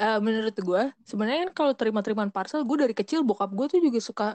Eh, 0.00 0.18
menurut 0.24 0.56
gue, 0.56 0.82
sebenarnya 1.04 1.48
kan 1.48 1.52
kalau 1.52 1.72
terima-terimaan 1.76 2.32
parcel, 2.32 2.64
gue 2.64 2.76
dari 2.88 2.94
kecil 2.96 3.20
bokap 3.20 3.52
gue 3.52 3.66
tuh 3.68 3.80
juga 3.84 4.00
suka 4.00 4.28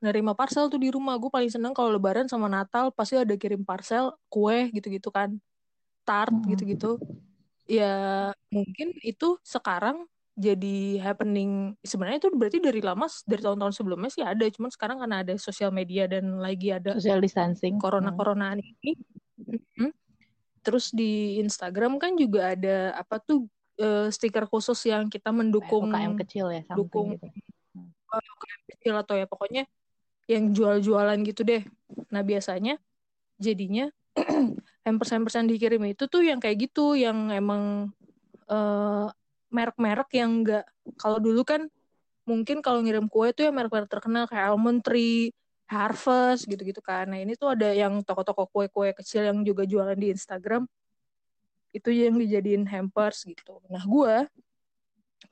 nerima 0.00 0.32
parcel 0.32 0.72
tuh 0.72 0.80
di 0.80 0.88
rumah. 0.88 1.20
Gue 1.20 1.28
paling 1.28 1.52
seneng 1.52 1.76
kalau 1.76 1.92
Lebaran 1.92 2.24
sama 2.24 2.48
Natal 2.48 2.88
pasti 2.88 3.20
ada 3.20 3.36
kirim 3.36 3.60
parcel, 3.60 4.16
kue 4.32 4.72
gitu-gitu 4.72 5.12
kan, 5.12 5.36
tart 6.08 6.32
Mhm. 6.32 6.48
gitu-gitu. 6.56 6.96
Ya 7.68 8.32
mungkin 8.48 8.96
itu 9.04 9.36
sekarang 9.44 10.08
jadi 10.40 11.04
happening. 11.04 11.76
Sebenarnya 11.84 12.24
itu 12.24 12.32
berarti 12.32 12.58
dari 12.64 12.80
lama, 12.80 13.04
dari 13.28 13.44
tahun-tahun 13.44 13.76
sebelumnya 13.76 14.08
sih 14.08 14.24
ada. 14.24 14.48
Cuman 14.48 14.72
sekarang 14.72 15.04
karena 15.04 15.20
ada 15.20 15.36
sosial 15.36 15.68
media 15.68 16.08
dan 16.08 16.40
lagi 16.40 16.72
ada 16.72 16.96
social 16.96 17.20
distancing 17.20 17.76
corona 17.76 18.08
Hmm. 18.08 18.16
coronaan 18.16 18.58
ini 18.64 18.96
Mhm. 19.76 19.92
Terus 20.60 20.92
di 20.92 21.40
Instagram 21.40 21.96
kan 21.96 22.16
juga 22.16 22.52
ada 22.52 22.92
apa 22.96 23.16
tuh 23.20 23.48
eh, 23.80 24.08
stiker 24.12 24.44
khusus 24.48 24.78
yang 24.86 25.08
kita 25.08 25.32
mendukung 25.32 25.88
UKM 25.88 26.14
kecil 26.20 26.52
ya 26.52 26.62
dukung 26.76 27.16
gitu. 27.16 27.26
UKM 28.10 28.62
kecil 28.76 28.94
atau 28.98 29.14
ya 29.16 29.24
pokoknya 29.24 29.64
yang 30.30 30.54
jual-jualan 30.54 31.18
gitu 31.26 31.42
deh. 31.42 31.62
Nah 32.14 32.22
biasanya 32.22 32.78
jadinya 33.40 33.90
hampers-hampers 34.86 35.34
yang 35.40 35.48
dikirim 35.50 35.82
itu 35.90 36.06
tuh 36.06 36.22
yang 36.22 36.38
kayak 36.38 36.70
gitu 36.70 36.94
yang 36.94 37.32
emang 37.32 37.90
eh, 38.46 39.06
merek-merek 39.50 40.10
yang 40.14 40.42
enggak 40.42 40.64
kalau 40.94 41.18
dulu 41.18 41.42
kan 41.42 41.66
mungkin 42.28 42.62
kalau 42.62 42.78
ngirim 42.84 43.10
kue 43.10 43.34
tuh 43.34 43.48
ya 43.48 43.50
merek-merek 43.50 43.90
terkenal 43.90 44.30
kayak 44.30 44.54
Almond 44.54 44.86
Tree 44.86 45.34
Harvest 45.70 46.50
gitu-gitu 46.50 46.82
kan. 46.82 47.06
Nah 47.06 47.22
ini 47.22 47.38
tuh 47.38 47.54
ada 47.54 47.70
yang 47.70 48.02
toko-toko 48.02 48.50
kue-kue 48.50 48.90
kecil 48.90 49.30
yang 49.30 49.38
juga 49.46 49.62
jualan 49.62 49.94
di 49.94 50.10
Instagram. 50.10 50.66
Itu 51.70 51.94
yang 51.94 52.18
dijadiin 52.18 52.66
hampers 52.66 53.22
gitu. 53.22 53.62
Nah 53.70 53.86
gue, 53.86 54.26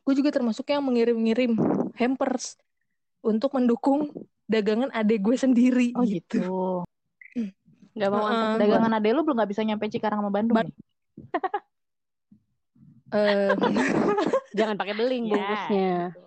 gue 0.07 0.14
juga 0.14 0.30
termasuk 0.30 0.71
yang 0.71 0.87
mengirim-ngirim 0.87 1.59
hampers 1.99 2.54
untuk 3.18 3.50
mendukung 3.59 4.14
dagangan 4.47 4.95
adek 4.95 5.26
gue 5.26 5.37
sendiri. 5.37 5.90
oh 5.99 6.07
gitu 6.07 6.87
Gak 7.99 8.14
mau 8.14 8.30
angkat 8.30 8.62
dagangan 8.62 8.95
ade 8.95 9.11
lu 9.11 9.26
belum 9.26 9.42
nggak 9.42 9.50
bisa 9.50 9.66
nyampe 9.66 9.90
Cikarang 9.90 10.23
sama 10.23 10.30
Bandung 10.30 10.54
Ba- 10.54 10.62
nih 10.62 10.75
Eh, 13.09 13.57
Jangan 14.59 14.76
pakai 14.76 14.95
beling 14.95 15.25
Ya, 15.26 15.33
bungkusnya. 15.35 15.92
gitu. 16.12 16.25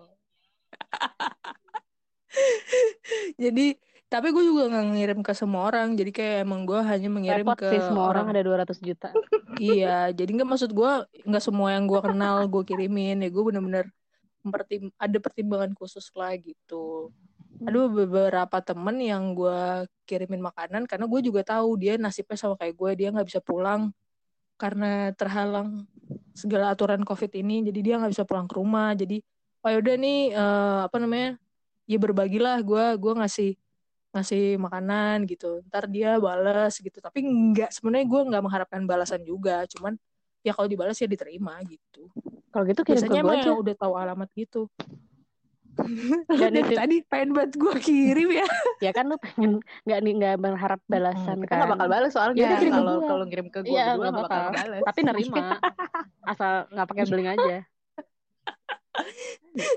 jadi 3.48 3.66
tapi 4.12 4.28
gue 4.28 4.44
juga 4.44 4.68
nggak 4.68 4.86
ngirim 4.92 5.20
ke 5.24 5.32
semua 5.32 5.72
orang. 5.72 5.96
Jadi 5.96 6.12
kayak 6.12 6.44
emang 6.44 6.68
gue 6.68 6.80
hanya 6.84 7.08
mengirim 7.08 7.48
Repot 7.48 7.56
ke 7.56 7.72
sih 7.72 7.80
semua 7.80 8.12
orang 8.12 8.28
ada 8.28 8.44
200 8.44 8.76
juta. 8.84 9.08
Iya, 9.60 10.08
jadi 10.16 10.32
nggak 10.32 10.48
maksud 10.48 10.72
gue 10.72 10.92
nggak 11.28 11.44
semua 11.44 11.76
yang 11.76 11.84
gue 11.84 12.00
kenal 12.00 12.48
gue 12.48 12.62
kirimin 12.64 13.20
ya 13.20 13.28
gue 13.28 13.42
bener-bener 13.44 13.84
mempertim 14.40 14.88
ada 14.96 15.18
pertimbangan 15.20 15.76
khusus 15.76 16.08
lah 16.16 16.32
gitu. 16.40 17.12
Ada 17.60 17.84
beberapa 17.88 18.58
temen 18.64 18.96
yang 18.96 19.36
gue 19.36 19.84
kirimin 20.08 20.40
makanan 20.40 20.88
karena 20.88 21.04
gue 21.04 21.20
juga 21.20 21.44
tahu 21.44 21.76
dia 21.76 22.00
nasibnya 22.00 22.40
sama 22.40 22.56
kayak 22.56 22.74
gue 22.74 22.90
dia 22.96 23.08
nggak 23.12 23.28
bisa 23.28 23.44
pulang 23.44 23.92
karena 24.56 25.12
terhalang 25.14 25.84
segala 26.32 26.72
aturan 26.72 27.04
covid 27.04 27.32
ini 27.36 27.68
jadi 27.68 27.80
dia 27.84 27.94
nggak 28.00 28.12
bisa 28.16 28.24
pulang 28.24 28.48
ke 28.48 28.54
rumah 28.56 28.96
jadi 28.96 29.20
oh 29.62 29.68
yaudah 29.68 29.96
nih 30.00 30.20
eh, 30.32 30.80
apa 30.86 30.96
namanya 30.96 31.36
ya 31.86 31.98
berbagilah 32.00 32.56
gue 32.64 32.84
gue 32.98 33.12
ngasih 33.20 33.50
ngasih 34.12 34.60
makanan 34.60 35.24
gitu. 35.24 35.64
Ntar 35.66 35.88
dia 35.88 36.16
balas 36.16 36.76
gitu. 36.76 37.00
Tapi 37.00 37.24
nggak 37.24 37.72
sebenarnya 37.72 38.06
gue 38.06 38.20
nggak 38.28 38.42
mengharapkan 38.44 38.82
balasan 38.84 39.24
juga. 39.24 39.64
Cuman 39.66 39.96
ya 40.44 40.52
kalau 40.52 40.68
dibalas 40.68 41.00
ya 41.00 41.08
diterima 41.08 41.56
gitu. 41.64 42.12
Kalau 42.52 42.64
gitu 42.68 42.84
kirim 42.84 43.00
biasanya 43.00 43.20
gue 43.24 43.24
emang 43.24 43.40
yang 43.40 43.58
udah 43.58 43.74
tahu 43.74 43.92
alamat 43.96 44.28
gitu. 44.36 44.68
Dan 46.28 46.52
dari 46.52 46.68
itu- 46.68 46.76
tadi 46.76 46.96
pengen 47.08 47.32
banget 47.32 47.56
gue 47.56 47.74
kirim 47.80 48.28
ya. 48.28 48.44
Ya 48.84 48.92
kan 48.92 49.08
lu 49.08 49.16
pengen 49.16 49.64
nggak 49.88 49.98
nih 50.04 50.12
nggak 50.20 50.36
berharap 50.36 50.80
balasan 50.84 51.40
Hmm, 51.40 51.48
kan. 51.48 51.56
nggak 51.64 51.70
bakal 51.72 51.88
balas 51.88 52.10
soalnya. 52.12 52.36
Ya 52.36 52.44
udah 52.44 52.58
kirim 52.60 52.72
ke 52.72 52.76
kalau 52.76 52.92
gua. 52.92 53.08
kalau 53.08 53.24
ngirim 53.24 53.48
ke 53.48 53.58
gue 53.64 53.72
Iya, 53.72 53.84
nggak 53.96 54.12
bakal. 54.12 54.28
bakal. 54.28 54.52
balas 54.52 54.82
Tapi 54.84 55.00
nerima. 55.00 55.44
Asal 56.30 56.52
nggak 56.68 56.86
pakai 56.86 57.04
beling 57.08 57.28
aja. 57.32 57.56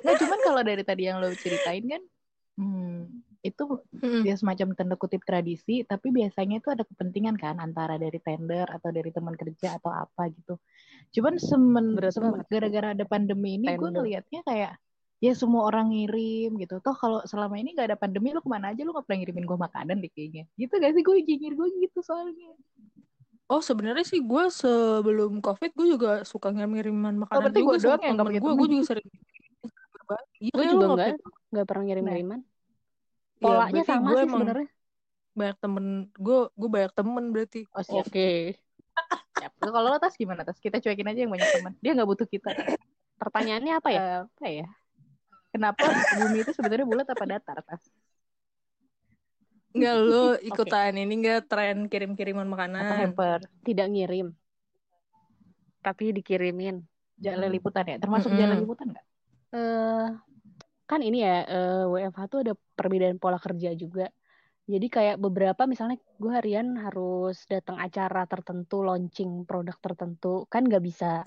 Nggak 0.04 0.16
cuman 0.20 0.40
kalau 0.44 0.62
dari 0.62 0.84
tadi 0.84 1.08
yang 1.08 1.20
lo 1.20 1.32
ceritain 1.36 1.84
kan 1.84 2.02
hmm, 2.60 3.25
itu 3.46 3.86
Mm-mm. 4.02 4.26
ya 4.26 4.34
semacam 4.34 4.74
tanda 4.74 4.98
kutip 4.98 5.22
tradisi 5.22 5.86
tapi 5.86 6.10
biasanya 6.10 6.58
itu 6.58 6.74
ada 6.74 6.82
kepentingan 6.82 7.38
kan 7.38 7.62
antara 7.62 8.02
dari 8.02 8.18
tender 8.18 8.66
atau 8.66 8.90
dari 8.90 9.14
teman 9.14 9.38
kerja 9.38 9.78
atau 9.78 9.94
apa 9.94 10.34
gitu. 10.34 10.58
Cuman 11.14 11.38
semen, 11.38 11.94
gara-gara 12.50 12.98
ada 12.98 13.06
pandemi 13.06 13.62
ini 13.62 13.70
gue 13.78 13.90
ngelihatnya 13.94 14.42
kayak 14.42 14.74
ya 15.24 15.34
semua 15.34 15.70
orang 15.70 15.94
ngirim 15.94 16.58
gitu. 16.60 16.82
Toh 16.84 16.96
kalau 16.98 17.24
selama 17.24 17.56
ini 17.56 17.72
nggak 17.72 17.94
ada 17.94 17.98
pandemi 17.98 18.36
lu 18.36 18.42
ke 18.44 18.50
mana 18.50 18.74
aja? 18.74 18.82
Lu 18.84 18.92
nggak 18.92 19.06
pernah 19.08 19.20
ngirimin 19.24 19.46
gue 19.48 19.58
makanan 19.58 19.96
deh 20.04 20.12
kayaknya. 20.12 20.44
Gitu 20.60 20.74
gak 20.76 20.92
sih? 20.92 21.02
Gue 21.06 21.24
jingir 21.24 21.54
gue 21.56 21.68
gitu 21.82 22.00
soalnya. 22.04 22.52
Oh 23.46 23.62
sebenarnya 23.62 24.02
sih 24.02 24.26
gue 24.26 24.44
sebelum 24.50 25.38
covid 25.38 25.72
gue 25.78 25.88
juga 25.94 26.12
suka 26.26 26.50
ngirim-ngiriman 26.50 27.14
makanan 27.14 27.54
berarti 27.54 27.62
juga 27.62 27.70
gua 27.70 27.78
doang 27.78 27.86
sama 27.86 28.06
yang 28.10 28.16
nggak 28.18 28.42
gue 28.42 28.54
gue 28.58 28.70
juga 28.74 28.84
sering 28.90 29.08
berbagi 29.94 30.48
Gue 30.50 30.64
Iya, 30.66 30.72
juga 30.74 30.86
nggak 30.98 31.10
nggak 31.54 31.66
pernah 31.70 31.84
ngirim 31.86 32.04
ngiriman. 32.10 32.40
Iya, 33.36 33.44
Polanya 33.44 33.72
berarti 33.72 33.92
sama 33.92 34.08
gue 34.08 34.16
sih 34.16 34.26
emang 34.26 34.42
sebenarnya. 34.42 34.68
banyak 35.36 35.58
temen 35.60 35.86
gue 36.16 36.38
gue 36.56 36.70
banyak 36.72 36.92
temen 36.96 37.24
berarti 37.36 37.62
oh 37.76 37.84
Oke. 38.00 38.56
siap. 39.36 39.52
kalau 39.60 39.88
lo 39.92 39.98
tas 40.00 40.16
gimana 40.16 40.42
tas 40.48 40.58
kita 40.64 40.80
cuekin 40.80 41.08
aja 41.12 41.20
yang 41.28 41.32
banyak 41.34 41.50
teman 41.52 41.74
dia 41.84 41.92
nggak 41.92 42.08
butuh 42.08 42.28
kita 42.28 42.52
Pertanyaannya 43.16 43.74
apa 43.80 43.90
ya? 43.96 44.00
Eh, 44.00 44.18
apa 44.28 44.46
ya 44.48 44.68
kenapa 45.56 45.84
bumi 46.20 46.44
itu 46.44 46.52
sebenarnya 46.52 46.84
bulat 46.88 47.08
apa 47.08 47.24
datar 47.28 47.60
tas 47.64 47.84
Enggak 49.76 49.96
lu 50.08 50.24
ikutan 50.50 50.96
ini 50.96 51.14
enggak 51.20 51.52
tren 51.52 51.92
kirim-kiriman 51.92 52.48
atau 52.48 52.54
makanan 52.56 52.84
hamper 52.96 53.40
Tidak 53.64 53.88
ngirim. 53.92 54.32
Tapi 55.84 56.16
dikirimin. 56.16 56.80
jalan 57.16 57.48
liputan 57.48 57.88
ya 57.88 57.96
termasuk 57.96 58.28
Mm-mm. 58.28 58.42
jalan 58.44 58.58
liputan 58.60 58.88
nggak 58.92 59.06
eh 59.56 60.08
kan 60.86 61.02
ini 61.02 61.26
ya 61.26 61.36
eh, 61.46 61.86
WFH 61.90 62.22
tuh 62.30 62.40
ada 62.46 62.54
perbedaan 62.78 63.18
pola 63.18 63.42
kerja 63.42 63.74
juga. 63.74 64.10
Jadi 64.66 64.88
kayak 64.90 65.18
beberapa 65.22 65.70
misalnya 65.70 66.02
gue 66.18 66.32
harian 66.34 66.74
harus 66.82 67.46
datang 67.46 67.78
acara 67.78 68.26
tertentu, 68.26 68.82
launching 68.82 69.46
produk 69.46 69.78
tertentu, 69.78 70.50
kan 70.50 70.66
nggak 70.66 70.82
bisa. 70.82 71.22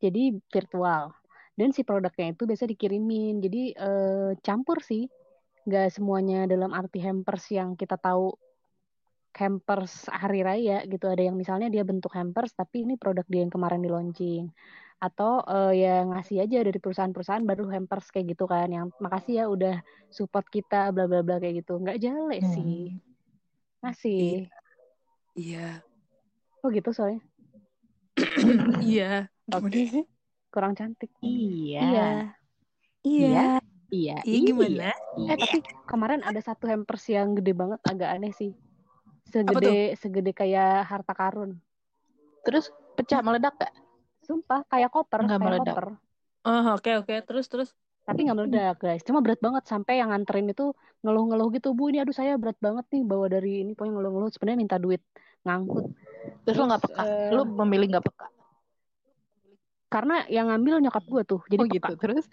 Jadi 0.00 0.36
virtual. 0.52 1.12
Dan 1.54 1.70
si 1.72 1.86
produknya 1.86 2.34
itu 2.34 2.44
biasa 2.44 2.64
dikirimin. 2.68 3.40
Jadi 3.40 3.62
eh, 3.76 4.32
campur 4.44 4.84
sih. 4.84 5.08
Nggak 5.64 5.96
semuanya 5.96 6.44
dalam 6.44 6.76
arti 6.76 7.00
hampers 7.00 7.48
yang 7.52 7.72
kita 7.76 7.96
tahu 7.96 8.36
hampers 9.32 10.08
hari 10.12 10.44
raya 10.44 10.84
gitu. 10.84 11.08
Ada 11.08 11.32
yang 11.32 11.36
misalnya 11.40 11.68
dia 11.72 11.84
bentuk 11.88 12.12
hampers, 12.12 12.52
tapi 12.52 12.84
ini 12.84 13.00
produk 13.00 13.24
dia 13.28 13.40
yang 13.44 13.52
kemarin 13.52 13.80
di 13.80 13.88
launching 13.88 14.44
atau 14.98 15.44
uh, 15.44 15.70
ya 15.70 16.00
ngasih 16.06 16.40
aja 16.40 16.64
dari 16.64 16.80
perusahaan-perusahaan 16.80 17.44
baru 17.44 17.68
hampers 17.68 18.08
kayak 18.08 18.32
gitu 18.32 18.48
kan 18.48 18.66
yang 18.66 18.88
makasih 18.96 19.42
ya 19.42 19.44
udah 19.46 19.76
support 20.08 20.48
kita 20.48 20.88
bla 20.90 21.04
bla 21.04 21.20
bla 21.20 21.36
kayak 21.36 21.60
gitu 21.60 21.76
nggak 21.76 21.98
jelek 21.98 22.40
Hmm. 22.40 22.52
sih 22.52 22.80
ngasih 23.80 24.24
Iya. 25.34 25.82
oh 26.62 26.70
gitu 26.70 26.88
soalnya 26.90 27.20
Iya. 28.80 29.28
oke 29.50 30.06
kurang 30.48 30.72
cantik 30.72 31.10
Iya. 31.20 31.80
iya 31.84 32.08
Iya. 33.04 33.44
Iya. 33.92 34.16
Iya 34.24 34.38
gimana? 34.42 34.90
eh 35.20 35.36
tapi 35.36 35.58
kemarin 35.84 36.24
ada 36.24 36.40
satu 36.40 36.64
hampers 36.64 37.04
yang 37.06 37.36
gede 37.36 37.52
banget 37.52 37.78
agak 37.84 38.10
aneh 38.10 38.32
sih 38.32 38.50
segede 39.28 39.94
segede 39.94 40.32
kayak 40.32 40.86
harta 40.86 41.12
karun 41.12 41.60
Terus 42.44 42.68
pecah 42.94 43.20
meledak 43.20 43.56
gak? 43.56 43.72
Sumpah 44.24 44.60
kayak 44.66 44.90
koper 44.90 45.20
Nggak 45.22 45.38
kayak 45.38 45.42
meledak. 45.44 45.74
koper 45.76 45.86
Oh, 46.44 46.76
oke 46.76 46.90
oke. 47.00 47.14
Terus 47.24 47.46
terus. 47.48 47.70
tapi 48.04 48.20
nggak 48.28 48.36
meledak 48.36 48.76
guys 48.84 49.00
cuma 49.00 49.24
berat 49.24 49.40
banget 49.40 49.64
sampai 49.64 49.96
yang 49.96 50.12
nganterin 50.12 50.52
itu 50.52 50.76
ngeluh-ngeluh 51.00 51.48
gitu 51.56 51.72
bu 51.72 51.88
ini 51.88 52.04
aduh 52.04 52.12
saya 52.12 52.36
berat 52.36 52.60
banget 52.60 52.84
nih 52.92 53.00
bawa 53.00 53.32
dari 53.32 53.64
ini 53.64 53.72
pokoknya 53.72 53.96
ngeluh-ngeluh 53.96 54.28
sebenarnya 54.28 54.60
minta 54.60 54.76
duit 54.76 55.00
ngangkut 55.40 55.88
Terus 56.44 56.56
lo 56.60 56.64
Terus, 56.68 56.68
gak 56.68 56.82
peka? 56.84 57.02
eh, 57.08 57.28
Lo 57.32 57.42
memilih 57.48 57.96
gak 57.96 58.04
peka? 58.04 58.26
karena 59.88 60.26
yang 60.28 60.52
ngambil 60.52 60.84
nyokap 60.84 61.04
gue 61.08 61.22
tuh 61.24 61.40
jadi 61.48 61.64
oh 61.64 61.64
peka. 61.64 61.76
gitu. 61.80 61.92
Terus? 61.96 62.24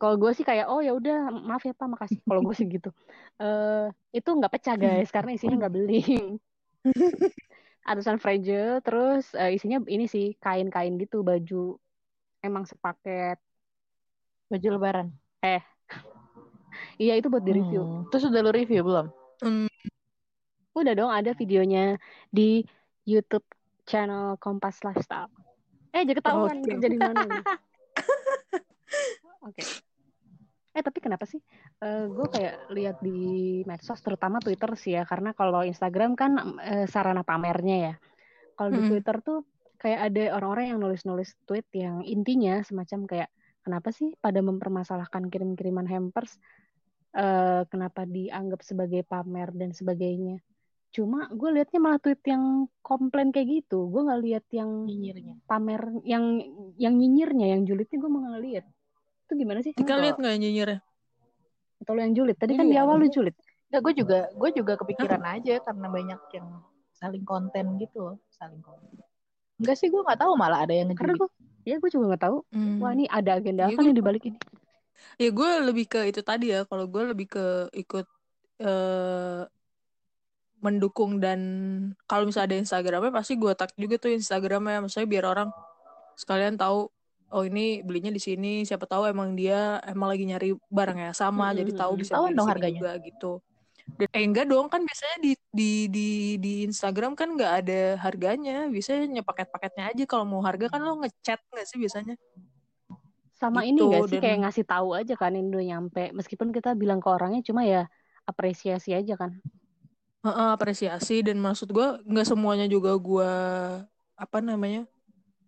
kalau 0.00 0.16
gue 0.16 0.30
sih 0.32 0.44
kayak 0.46 0.72
oh 0.72 0.80
ya 0.80 0.96
udah 0.96 1.28
maaf 1.34 1.60
ya 1.68 1.76
pak 1.76 1.84
makasih 1.84 2.18
kalau 2.24 2.40
gue 2.40 2.54
sih 2.56 2.64
gitu 2.64 2.88
eh 3.36 3.92
itu 4.14 4.28
nggak 4.30 4.52
pecah 4.56 4.76
guys 4.80 5.12
karena 5.12 5.36
isinya 5.36 5.68
nggak 5.68 5.74
beling 5.74 6.40
atasan 7.84 8.16
fragile 8.16 8.80
terus 8.80 9.36
eh, 9.36 9.54
isinya 9.54 9.84
ini 9.86 10.08
sih 10.08 10.34
kain-kain 10.40 10.96
gitu 10.96 11.20
baju. 11.20 11.76
Emang 12.40 12.64
sepaket. 12.64 13.36
Baju 14.48 14.68
lebaran. 14.76 15.08
iya 17.04 17.20
itu 17.20 17.28
buat 17.28 17.44
di 17.44 17.52
review 17.52 17.84
Hmm. 17.84 18.04
Terus 18.08 18.32
udah 18.32 18.40
lo 18.40 18.50
review 18.50 18.80
belum? 18.80 19.06
Hmm, 19.44 19.68
udah 20.74 20.92
dong 20.96 21.12
ada 21.12 21.36
videonya 21.36 22.00
di 22.32 22.64
YouTube 23.04 23.44
channel 23.84 24.40
Kompas 24.40 24.80
Lifestyle. 24.80 25.28
Eh 25.94 26.02
jadi 26.02 26.18
ketahuan 26.18 26.64
kerja 26.64 26.88
di 26.88 26.98
mana 26.98 27.22
oke. 29.46 29.62
Eh 30.74 30.82
tapi 30.82 30.98
kenapa 30.98 31.28
sih 31.28 31.38
gue 31.82 32.26
kayak 32.34 32.54
lihat 32.72 32.96
di 33.04 33.10
medsos 33.68 34.00
terutama 34.00 34.40
Twitter 34.40 34.70
sih 34.78 34.92
ya. 34.96 35.02
Karena 35.04 35.30
kalau 35.36 35.60
Instagram 35.64 36.16
kan 36.16 36.32
eh, 36.62 36.86
sarana 36.88 37.22
pamernya 37.26 37.76
ya. 37.90 37.92
Kalau 38.56 38.70
di 38.72 38.80
Mm-mm. 38.80 38.88
Twitter 38.88 39.16
tuh 39.20 39.38
kayak 39.82 40.00
ada 40.10 40.22
orang-orang 40.38 40.66
yang 40.74 40.80
nulis-nulis 40.80 41.36
tweet 41.44 41.66
yang 41.76 42.00
intinya 42.06 42.62
semacam 42.64 43.00
kayak 43.10 43.28
kenapa 43.64 43.88
sih 43.92 44.16
pada 44.20 44.40
mempermasalahkan 44.40 45.28
kirim-kiriman 45.32 45.86
hampers? 45.88 46.38
Eh, 47.14 47.62
kenapa 47.70 48.02
dianggap 48.08 48.60
sebagai 48.66 49.02
pamer 49.06 49.48
dan 49.54 49.70
sebagainya? 49.70 50.42
Cuma 50.94 51.26
gue 51.30 51.50
liatnya 51.54 51.80
malah 51.82 52.00
tweet 52.02 52.22
yang 52.26 52.70
komplain 52.82 53.30
kayak 53.34 53.48
gitu. 53.62 53.86
Gue 53.92 54.02
nggak 54.06 54.22
lihat 54.24 54.44
yang 54.54 54.70
Nyinyirnya. 54.86 55.34
pamer 55.50 55.82
yang 56.06 56.24
yang 56.78 56.94
nyinyirnya 56.96 57.46
yang 57.54 57.62
julidnya 57.68 57.98
gue 57.98 58.10
malah 58.10 58.28
nggak 58.34 58.44
lihat 58.46 58.64
itu 59.24 59.32
gimana 59.40 59.60
sih? 59.66 59.72
Kita 59.74 59.94
lihat 60.02 60.16
nggak 60.20 60.36
nyinyirnya? 60.40 60.78
Atau 61.84 61.92
lu 61.92 62.00
yang 62.00 62.16
julid 62.16 62.36
tadi 62.40 62.56
kan 62.56 62.64
Iya. 62.66 62.72
di 62.72 62.78
awal 62.80 62.96
lu 63.04 63.08
julid 63.12 63.36
Enggak, 63.68 63.80
gue 63.84 63.92
juga 64.00 64.18
gue 64.32 64.50
juga 64.54 64.72
kepikiran 64.80 65.22
aja 65.26 65.54
karena 65.60 65.86
banyak 65.90 66.20
yang 66.32 66.46
saling 66.94 67.24
konten 67.26 67.64
gitu 67.82 68.06
loh, 68.06 68.16
saling 68.30 68.62
konten. 68.62 69.02
Enggak 69.58 69.76
sih, 69.76 69.90
gue 69.90 69.98
nggak 69.98 70.20
tahu 70.22 70.32
malah 70.38 70.62
ada 70.62 70.70
yang 70.72 70.94
karena 70.94 71.18
gue 71.18 71.28
ya 71.66 71.76
gue 71.82 71.90
juga 71.90 72.14
nggak 72.14 72.22
tahu 72.22 72.38
Hmm. 72.54 72.78
wah 72.78 72.94
ini 72.94 73.04
ada 73.10 73.40
agenda 73.40 73.66
Iya, 73.66 73.74
apa 73.74 73.80
gue 73.82 73.86
nih 73.90 73.96
di 73.98 74.04
balik 74.04 74.22
ini 74.30 74.38
Ya 75.18 75.28
gue 75.34 75.50
lebih 75.66 75.84
ke 75.90 76.00
itu 76.06 76.22
tadi 76.22 76.54
ya. 76.54 76.62
Kalau 76.70 76.86
gue 76.86 77.02
lebih 77.10 77.26
ke 77.34 77.44
ikut 77.74 78.06
eh 78.62 79.42
mendukung 80.62 81.18
dan 81.20 81.40
kalau 82.08 82.24
misalnya 82.24 82.56
ada 82.56 82.60
Instagramnya 82.62 83.12
pasti 83.12 83.34
gue 83.36 83.52
tag 83.58 83.74
juga 83.74 83.98
tuh 84.00 84.14
Instagramnya. 84.14 84.80
Maksudnya 84.86 85.08
biar 85.10 85.24
orang 85.26 85.48
sekalian 86.14 86.54
tahu 86.54 86.93
oh 87.34 87.42
ini 87.48 87.82
belinya 87.86 88.10
di 88.14 88.22
sini. 88.22 88.48
Siapa 88.68 88.86
tahu 88.86 89.02
emang 89.12 89.34
dia 89.38 89.82
emang 89.90 90.08
lagi 90.12 90.24
nyari 90.30 90.48
barang 90.78 90.98
yang 91.10 91.16
sama. 91.22 91.50
Mm-mm, 91.50 91.58
Jadi 91.60 91.70
tahu 91.80 91.92
bisa 92.00 92.12
Tahu 92.16 92.24
dong 92.38 92.48
harganya. 92.52 92.78
juga 92.80 92.90
gitu. 93.02 93.30
Dan, 93.98 94.08
eh 94.16 94.24
enggak 94.26 94.46
dong 94.50 94.66
kan 94.72 94.80
biasanya 94.88 95.16
di 95.22 95.30
di 95.58 95.70
di 95.94 96.06
di 96.44 96.52
Instagram 96.68 97.12
kan 97.20 97.28
nggak 97.36 97.52
ada 97.62 97.80
harganya. 98.04 98.52
Biasanya 98.74 99.22
paket-paketnya 99.28 99.84
aja. 99.94 100.02
Kalau 100.10 100.24
mau 100.26 100.42
harga 100.48 100.66
kan 100.72 100.80
lo 100.86 100.98
ngechat 101.02 101.38
nggak 101.52 101.66
sih 101.70 101.78
biasanya? 101.82 102.14
sama 103.34 103.60
ini 103.66 103.76
Gitu, 103.82 103.90
gak 103.90 104.02
sih 104.08 104.18
dan- 104.18 104.24
kayak 104.24 104.38
ngasih 104.46 104.64
tahu 104.64 104.88
aja 104.94 105.14
kan 105.18 105.34
ini 105.34 105.46
udah 105.52 105.66
nyampe 105.66 106.02
meskipun 106.16 106.48
kita 106.54 106.70
bilang 106.78 107.02
ke 107.02 107.08
orangnya 107.10 107.42
cuma 107.44 107.66
ya 107.66 107.82
apresiasi 108.24 108.94
aja 108.94 109.14
kan 109.20 109.30
Heeh, 110.24 110.48
apresiasi 110.56 111.20
dan 111.20 111.36
maksud 111.36 111.68
gue 111.68 112.00
nggak 112.08 112.24
semuanya 112.24 112.64
juga 112.64 112.96
gue 112.96 113.28
apa 114.16 114.38
namanya 114.40 114.86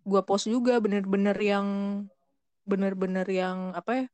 gue 0.07 0.21
post 0.23 0.47
juga 0.47 0.79
bener-bener 0.79 1.35
yang 1.35 1.67
bener-bener 2.63 3.27
yang 3.27 3.75
apa 3.75 3.91
ya 3.91 4.05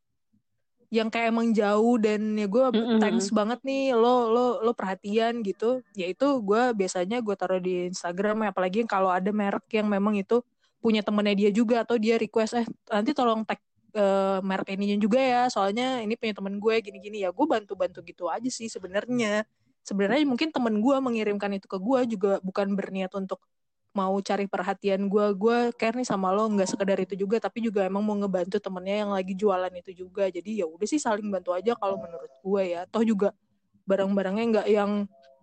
yang 0.94 1.10
kayak 1.10 1.34
emang 1.34 1.50
jauh 1.58 1.98
dan 1.98 2.38
ya 2.38 2.46
gue 2.46 2.66
Mm-mm. 2.70 3.02
thanks 3.02 3.34
banget 3.34 3.58
nih 3.66 3.98
lo 3.98 4.30
lo 4.30 4.46
lo 4.62 4.78
perhatian 4.78 5.42
gitu. 5.42 5.82
Ya 5.98 6.06
itu 6.06 6.38
gue 6.46 6.70
biasanya 6.78 7.18
gue 7.26 7.34
taruh 7.34 7.58
di 7.58 7.90
Instagram 7.90 8.46
ya 8.46 8.54
apalagi 8.54 8.86
kalau 8.86 9.10
ada 9.10 9.34
merek 9.34 9.66
yang 9.74 9.90
memang 9.90 10.22
itu 10.22 10.46
punya 10.78 11.02
temennya 11.02 11.34
dia 11.34 11.50
juga 11.50 11.82
atau 11.82 11.98
dia 11.98 12.22
request 12.22 12.62
eh 12.62 12.68
nanti 12.94 13.10
tolong 13.18 13.42
tag 13.42 13.58
eh, 13.98 14.38
merek 14.46 14.78
ininya 14.78 15.02
juga 15.02 15.18
ya 15.18 15.42
soalnya 15.50 15.98
ini 16.06 16.14
punya 16.14 16.38
temen 16.38 16.62
gue 16.62 16.76
gini-gini. 16.86 17.26
Ya 17.26 17.34
gue 17.34 17.46
bantu-bantu 17.50 18.06
gitu 18.06 18.30
aja 18.30 18.50
sih 18.54 18.70
sebenarnya. 18.70 19.50
Sebenarnya 19.82 20.22
mungkin 20.30 20.54
temen 20.54 20.78
gue 20.78 20.96
mengirimkan 21.02 21.58
itu 21.58 21.66
ke 21.66 21.82
gue 21.82 22.00
juga 22.06 22.38
bukan 22.46 22.78
berniat 22.78 23.10
untuk 23.18 23.42
mau 23.94 24.18
cari 24.20 24.50
perhatian 24.50 25.06
gue 25.06 25.26
gue 25.38 25.58
care 25.78 25.94
nih 25.94 26.08
sama 26.10 26.34
lo 26.34 26.50
nggak 26.50 26.66
sekedar 26.66 26.98
itu 26.98 27.14
juga 27.14 27.38
tapi 27.38 27.62
juga 27.62 27.86
emang 27.86 28.02
mau 28.02 28.18
ngebantu 28.18 28.58
temennya 28.58 29.06
yang 29.06 29.12
lagi 29.14 29.34
jualan 29.38 29.70
itu 29.70 30.06
juga. 30.06 30.28
Jadi 30.34 30.62
ya 30.62 30.66
udah 30.66 30.88
sih 30.90 30.98
saling 30.98 31.30
bantu 31.30 31.54
aja 31.54 31.78
kalau 31.78 32.02
menurut 32.02 32.34
gue 32.42 32.62
ya. 32.74 32.90
Toh 32.90 33.06
juga 33.06 33.32
barang-barangnya 33.86 34.46
nggak 34.50 34.68
yang 34.74 34.92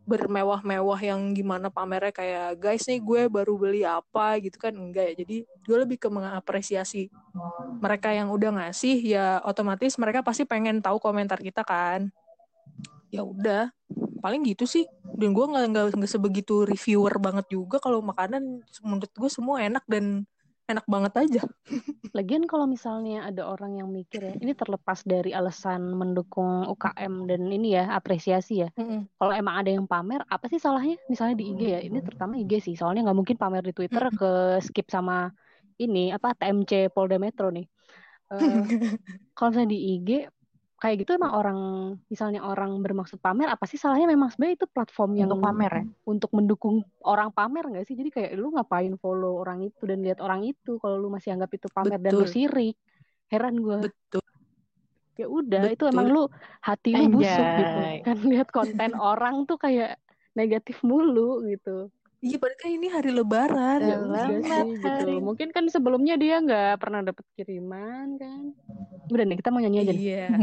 bermewah-mewah 0.09 1.01
yang 1.07 1.21
gimana 1.37 1.71
pamernya 1.71 2.11
kayak 2.11 2.59
guys 2.59 2.83
nih 2.91 2.99
gue 2.99 3.31
baru 3.31 3.55
beli 3.55 3.87
apa 3.87 4.43
gitu 4.43 4.59
kan 4.59 4.75
enggak 4.75 5.15
ya. 5.15 5.23
Jadi 5.23 5.37
gue 5.47 5.77
lebih 5.79 6.03
ke 6.03 6.11
mengapresiasi 6.11 7.07
mereka 7.79 8.11
yang 8.11 8.35
udah 8.35 8.51
ngasih 8.51 8.99
ya 8.99 9.39
otomatis 9.47 9.95
mereka 9.95 10.27
pasti 10.27 10.43
pengen 10.43 10.83
tahu 10.83 10.99
komentar 10.99 11.39
kita 11.39 11.63
kan. 11.63 12.11
Ya 13.15 13.23
udah 13.23 13.71
paling 14.21 14.45
gitu 14.45 14.69
sih 14.69 14.85
dan 15.17 15.33
gue 15.33 15.47
nggak 15.49 15.67
nggak 15.73 15.87
nggak 15.97 16.11
sebegitu 16.11 16.69
reviewer 16.69 17.17
banget 17.19 17.47
juga 17.49 17.81
kalau 17.81 18.05
makanan 18.05 18.63
menurut 18.85 19.13
gue 19.17 19.31
semua 19.33 19.65
enak 19.65 19.85
dan 19.89 20.29
enak 20.69 20.87
banget 20.87 21.13
aja 21.27 21.43
Lagian 22.11 22.43
kalau 22.51 22.67
misalnya 22.67 23.23
ada 23.23 23.47
orang 23.47 23.79
yang 23.79 23.87
mikir 23.87 24.19
ya, 24.19 24.35
ini 24.35 24.51
terlepas 24.51 25.07
dari 25.07 25.31
alasan 25.31 25.95
mendukung 25.95 26.67
UKM 26.67 27.31
dan 27.31 27.47
ini 27.47 27.79
ya 27.79 27.95
apresiasi 27.95 28.67
ya. 28.67 28.69
Kalau 29.15 29.31
emang 29.31 29.63
ada 29.63 29.71
yang 29.71 29.87
pamer, 29.87 30.27
apa 30.27 30.51
sih 30.51 30.59
salahnya? 30.59 30.99
Misalnya 31.07 31.39
di 31.39 31.55
IG 31.55 31.63
ya, 31.71 31.79
ini 31.79 32.03
terutama 32.03 32.35
IG 32.35 32.67
sih. 32.67 32.75
Soalnya 32.75 33.07
nggak 33.07 33.19
mungkin 33.23 33.37
pamer 33.39 33.63
di 33.63 33.71
Twitter 33.71 34.11
ke 34.11 34.59
skip 34.59 34.91
sama 34.91 35.31
ini 35.79 36.11
apa 36.11 36.35
TMC 36.35 36.91
Polda 36.91 37.23
Metro 37.23 37.55
nih. 37.55 37.67
Eh, 38.35 38.39
kalau 39.39 39.55
misalnya 39.55 39.71
di 39.71 39.79
IG 39.95 40.09
kayak 40.81 41.05
gitu 41.05 41.13
emang 41.21 41.37
orang 41.37 41.59
misalnya 42.09 42.41
orang 42.41 42.81
bermaksud 42.81 43.21
pamer 43.21 43.53
apa 43.53 43.69
sih 43.69 43.77
salahnya 43.77 44.09
memang 44.09 44.33
sebenarnya 44.33 44.65
itu 44.65 44.67
platform 44.73 45.13
yang 45.13 45.29
Untuk 45.29 45.45
pamer 45.45 45.73
ya. 45.77 45.85
untuk 46.09 46.31
mendukung 46.33 46.81
orang 47.05 47.29
pamer 47.37 47.69
nggak 47.69 47.85
sih 47.85 47.95
jadi 48.01 48.09
kayak 48.09 48.31
lu 48.41 48.49
ngapain 48.57 48.97
follow 48.97 49.45
orang 49.45 49.61
itu 49.61 49.85
dan 49.85 50.01
lihat 50.01 50.25
orang 50.25 50.41
itu 50.49 50.81
kalau 50.81 50.97
lu 50.97 51.13
masih 51.13 51.37
anggap 51.37 51.53
itu 51.53 51.69
pamer 51.69 52.01
dan 52.01 52.17
lu 52.17 52.25
Betul. 52.25 52.33
sirik 52.33 52.77
heran 53.29 53.61
gue 53.61 53.77
betul 53.93 54.25
ya 55.21 55.27
udah 55.29 55.63
itu 55.69 55.85
Betul. 55.85 55.93
emang 55.93 56.07
lu 56.09 56.23
hati 56.65 56.91
lu 56.97 57.13
busuk 57.13 57.45
gitu 57.61 57.77
Anjay. 57.77 57.97
kan 58.01 58.17
lihat 58.25 58.49
konten 58.49 58.91
orang 58.97 59.45
tuh 59.45 59.61
kayak 59.61 60.01
negatif 60.33 60.81
mulu 60.81 61.45
gitu 61.45 61.93
Iya, 62.21 62.37
padahal 62.37 62.61
kan 62.61 62.71
ini 62.77 62.87
hari 62.93 63.11
lebaran. 63.17 63.81
Ya 63.81 63.97
udah 63.97 64.29
sih 64.29 64.77
gitu. 64.77 65.25
Mungkin 65.25 65.49
kan 65.57 65.65
sebelumnya 65.73 66.21
dia 66.21 66.37
nggak 66.45 66.77
pernah 66.77 67.01
dapet 67.01 67.25
kiriman 67.33 68.21
kan. 68.21 68.53
Udah 69.09 69.25
nih 69.25 69.37
kita 69.41 69.49
mau 69.49 69.61
nyanyi 69.65 69.79
aja. 69.89 69.93
Iya. 69.97 70.27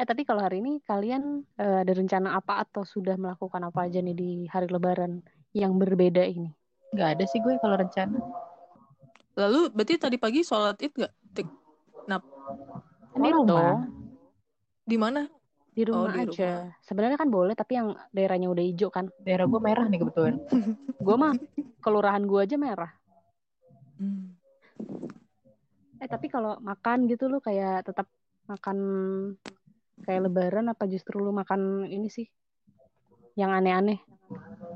Eh 0.00 0.08
tapi 0.08 0.26
kalau 0.26 0.42
hari 0.42 0.58
ini 0.58 0.82
kalian 0.82 1.46
eh, 1.62 1.86
ada 1.86 1.92
rencana 1.94 2.34
apa 2.34 2.58
atau 2.66 2.82
sudah 2.82 3.14
melakukan 3.14 3.62
apa 3.62 3.86
aja 3.86 4.02
nih 4.02 4.16
di 4.16 4.30
hari 4.50 4.66
Lebaran 4.66 5.22
yang 5.54 5.78
berbeda 5.78 6.26
ini? 6.26 6.50
Nggak 6.90 7.08
ada 7.14 7.24
sih 7.30 7.38
gue 7.38 7.54
kalau 7.62 7.78
rencana. 7.78 8.18
Lalu 9.38 9.70
berarti 9.70 9.94
tadi 10.02 10.16
pagi 10.18 10.42
sholat 10.42 10.80
id 10.82 10.92
gak? 10.96 11.12
Tik. 11.38 11.48
Nap. 12.10 12.24
Ini 13.14 13.30
rumah. 13.30 13.46
dong. 13.46 13.78
Di 14.82 14.96
mana? 14.98 15.22
Di 15.72 15.82
rumah 15.88 16.12
Oh, 16.12 16.12
di 16.12 16.28
aja. 16.28 16.68
Sebenarnya 16.84 17.16
kan 17.16 17.32
boleh 17.32 17.56
tapi 17.56 17.80
yang 17.80 17.96
daerahnya 18.12 18.52
udah 18.52 18.64
hijau 18.64 18.92
kan. 18.92 19.08
Daerah 19.24 19.48
gue 19.48 19.60
merah 19.60 19.86
nih 19.88 19.98
kebetulan. 20.04 20.36
Gue 21.06 21.16
mah 21.18 21.34
kelurahan 21.82 22.22
gue 22.22 22.40
aja 22.40 22.56
merah. 22.60 22.92
Hmm. 23.98 24.36
Eh 25.98 26.06
tapi 26.06 26.30
kalau 26.30 26.60
makan 26.62 27.10
gitu 27.10 27.26
lu 27.26 27.42
kayak 27.42 27.88
tetap 27.90 28.06
makan 28.46 28.78
kayak 30.02 30.30
lebaran 30.30 30.70
apa 30.70 30.86
justru 30.86 31.18
lu 31.22 31.34
makan 31.34 31.86
ini 31.90 32.06
sih 32.06 32.26
yang 33.34 33.50
aneh-aneh? 33.50 33.98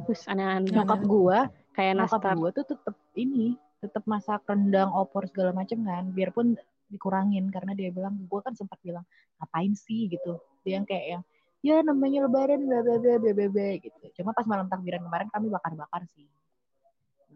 Terus 0.09 0.25
aneh-aneh. 0.27 0.73
Nyokap 0.73 1.03
gue, 1.05 1.39
Kayak 1.77 1.93
nyokap 2.01 2.21
nastar. 2.25 2.35
gue 2.41 2.51
tuh 2.57 2.67
tetap 2.73 2.97
ini, 3.15 3.47
tetap 3.85 4.03
masak 4.09 4.43
rendang, 4.49 4.89
opor 4.97 5.29
segala 5.29 5.53
macam 5.53 5.79
kan. 5.85 6.09
Biarpun 6.11 6.57
dikurangin 6.89 7.53
karena 7.53 7.77
dia 7.77 7.93
bilang, 7.93 8.17
gue 8.17 8.41
kan 8.41 8.57
sempat 8.57 8.81
bilang 8.81 9.05
ngapain 9.39 9.77
sih 9.77 10.09
gitu. 10.09 10.41
Dia 10.67 10.73
yang 10.75 10.85
kayak 10.85 11.07
yang 11.07 11.23
ya 11.63 11.77
namanya 11.81 12.27
lebaran 12.27 12.61
bla 12.61 12.83
bla 12.83 12.97
bla 12.99 13.15
bla 13.17 13.31
bla 13.33 13.47
bla," 13.47 13.69
gitu. 13.79 14.05
Cuma 14.19 14.35
pas 14.35 14.43
malam 14.45 14.67
takbiran 14.67 14.99
kemarin 15.01 15.29
kami 15.31 15.47
bakar-bakar 15.47 16.03
sih. 16.11 16.27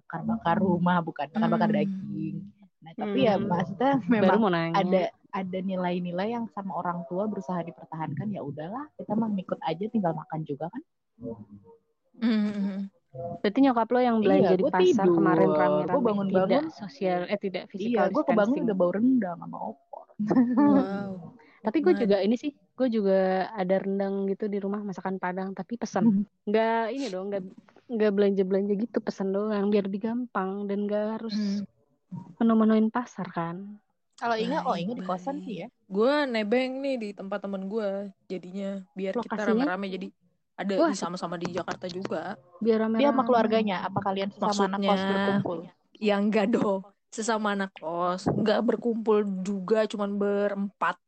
Bakar-bakar 0.02 0.58
rumah 0.58 0.98
bukan 0.98 1.30
bakar-bakar 1.30 1.70
Hmm. 1.70 1.78
daging. 1.78 2.36
Nah, 2.80 2.92
tapi 2.96 3.18
ya 3.22 3.38
Hmm. 3.38 3.46
maksudnya 3.46 3.92
Baru 4.00 4.10
memang 4.10 4.38
mau 4.40 4.50
nanya. 4.50 4.74
ada 4.74 5.02
ada 5.30 5.58
nilai-nilai 5.60 6.32
yang 6.32 6.50
sama 6.50 6.74
orang 6.74 7.06
tua 7.06 7.30
berusaha 7.30 7.60
dipertahankan 7.60 8.26
ya 8.28 8.42
udahlah 8.42 8.90
kita 8.96 9.14
mah 9.14 9.30
ngikut 9.30 9.62
aja 9.62 9.84
tinggal 9.86 10.10
makan 10.10 10.42
juga 10.42 10.66
kan 10.66 10.82
Hmm. 12.18 12.88
Berarti 13.40 13.58
nyokap 13.60 13.88
lo 13.88 13.98
yang 13.98 14.18
belanja 14.18 14.54
Iya, 14.54 14.58
di 14.58 14.64
pasar 14.64 14.80
tidur. 15.02 15.16
kemarin 15.16 15.50
rame-rame 15.50 15.92
Gua 15.92 16.02
bangun-bangun. 16.04 16.50
tidak 16.50 16.64
sosial 16.72 17.20
eh 17.26 17.38
tidak 17.38 17.62
iya 17.62 17.70
physical 17.70 18.06
gue 18.08 18.22
kebangun 18.24 18.58
udah 18.64 18.76
bau 18.76 18.90
rendang 18.90 19.38
sama 19.38 19.58
opor 19.60 20.06
Wow. 20.52 21.34
Tapi 21.60 21.78
gue 21.78 21.92
Nice. 21.92 22.02
juga 22.02 22.16
ini 22.20 22.36
sih, 22.36 22.52
gue 22.80 22.88
juga 22.90 23.20
ada 23.52 23.76
rendang 23.76 24.24
gitu 24.24 24.46
di 24.46 24.56
rumah 24.56 24.80
masakan 24.80 25.16
Padang, 25.16 25.52
tapi 25.52 25.76
pesan. 25.76 26.24
Nggak 26.42 26.84
ini 26.90 27.06
dong, 27.06 27.28
nggak 27.28 27.42
nggak 27.90 28.10
belanja 28.10 28.42
belanja 28.42 28.72
gitu, 28.74 28.98
pesan 28.98 29.28
doang 29.30 29.68
biar 29.68 29.84
digampang 29.84 30.64
dan 30.64 30.88
nggak 30.88 31.06
harus 31.14 31.36
Hmm. 31.36 31.68
menu-menuin 32.36 32.88
pasar 32.88 33.28
kan. 33.28 33.76
kalau 34.16 34.36
Inga 34.36 34.60
oh 34.62 34.76
Inga 34.76 34.92
di 34.92 35.00
kosan 35.00 35.40
sih 35.40 35.64
ya 35.64 35.68
Gue 35.86 36.12
nebeng 36.26 36.80
nih 36.80 36.96
di 36.96 37.08
tempat 37.10 37.40
temen 37.40 37.64
gue. 37.66 38.12
Jadinya 38.26 38.84
biar 38.92 39.16
kita 39.16 39.32
Lokasinya? 39.32 39.64
rame-rame 39.64 39.86
jadi 39.88 40.06
ada 40.54 40.72
Wah. 40.76 40.88
di 40.88 40.96
sama-sama 40.98 41.34
di 41.36 41.48
Jakarta 41.48 41.88
juga. 41.88 42.36
Biar 42.58 42.84
rame 42.84 42.96
dia 42.96 43.08
sama 43.08 43.24
keluarganya 43.24 43.80
apa 43.80 43.96
kalian 43.98 44.28
sesama 44.30 44.68
anak 44.68 44.78
kos 44.78 44.88
Maksudnya- 44.90 45.16
berkumpul 45.16 45.58
Ya 45.96 46.14
enggak 46.16 46.46
dong. 46.50 46.80
Sesama 47.08 47.48
anak 47.52 47.72
kos. 47.74 48.24
Enggak 48.26 48.60
berkumpul 48.62 49.18
juga. 49.40 49.84
Cuman 49.84 50.14
berempat. 50.14 51.00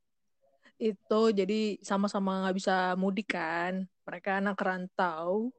Itu 0.83 1.31
jadi 1.31 1.79
sama-sama 1.79 2.43
nggak 2.43 2.57
bisa 2.59 2.77
mudik 2.99 3.39
kan. 3.39 3.87
Mereka 4.03 4.43
anak 4.43 4.59
rantau. 4.59 5.55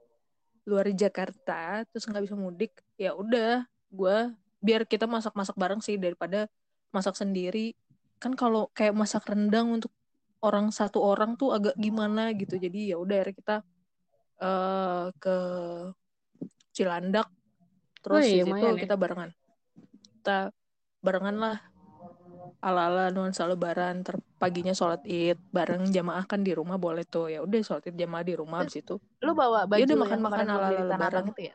Luar 0.68 0.92
Jakarta. 0.92 1.88
Terus 1.88 2.04
nggak 2.12 2.24
bisa 2.28 2.36
mudik. 2.36 2.76
Ya 3.00 3.16
udah. 3.16 3.64
Gue 3.88 4.36
biar 4.60 4.84
kita 4.84 5.08
masak-masak 5.08 5.56
bareng 5.56 5.80
sih. 5.80 5.96
Daripada 5.96 6.52
masak 6.92 7.16
sendiri. 7.16 7.72
Kan 8.20 8.36
kalau 8.36 8.68
kayak 8.76 8.92
masak 8.92 9.24
rendang 9.32 9.80
untuk 9.80 9.96
orang 10.44 10.76
satu 10.76 11.00
orang 11.00 11.40
tuh 11.40 11.56
agak 11.56 11.80
gimana 11.80 12.36
gitu. 12.36 12.60
Jadi 12.60 12.92
ya 12.92 13.00
udah 13.00 13.24
akhirnya 13.24 13.40
kita 13.40 13.56
eh 14.44 15.08
ke 15.24 15.38
Cilandak 16.74 17.30
terus 18.04 18.26
Wih, 18.26 18.28
di 18.28 18.38
situ 18.44 18.50
lumayan 18.50 18.76
ya. 18.76 18.82
kita 18.84 18.96
barengan 19.00 19.30
kita 20.20 20.38
barengan 21.00 21.36
lah 21.40 21.58
ala-ala 22.64 23.12
nuansa 23.12 23.48
lebaran 23.48 24.04
ter 24.04 24.20
paginya 24.40 24.76
sholat 24.76 25.04
id 25.04 25.40
bareng 25.52 25.90
jamaah 25.92 26.24
kan 26.28 26.44
di 26.44 26.52
rumah 26.56 26.80
boleh 26.80 27.04
tuh. 27.08 27.32
Ya 27.32 27.44
udah 27.44 27.60
sholat 27.64 27.88
id 27.90 27.96
jamaah 27.96 28.24
di 28.24 28.34
rumah 28.36 28.64
habis 28.64 28.80
itu. 28.80 29.00
Lu 29.24 29.32
bawa 29.36 29.68
baju 29.68 29.80
Ya 29.80 29.86
udah 29.88 29.98
beli 29.98 30.14
ala-ala 30.14 30.68
di 30.70 30.76
Tanah 30.76 30.88
lebaran. 30.88 31.24
Itu 31.32 31.42
ya? 31.44 31.54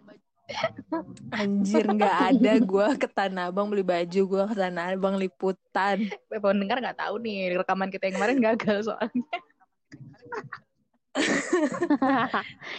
Anjir 1.41 1.85
nggak 1.85 2.17
ada 2.33 2.53
gua 2.65 2.97
ke 2.97 3.09
Tanah 3.09 3.53
Abang 3.53 3.69
beli 3.69 3.85
baju 3.85 4.21
gua 4.25 4.45
ke 4.49 4.57
Tanah 4.57 4.97
Abang 4.97 5.21
liputan. 5.21 6.09
Pendengar 6.45 6.81
nggak 6.81 6.99
tahu 6.99 7.21
nih 7.21 7.61
rekaman 7.61 7.93
kita 7.93 8.09
yang 8.09 8.17
kemarin 8.17 8.39
gagal 8.41 8.79
soalnya. 8.89 9.25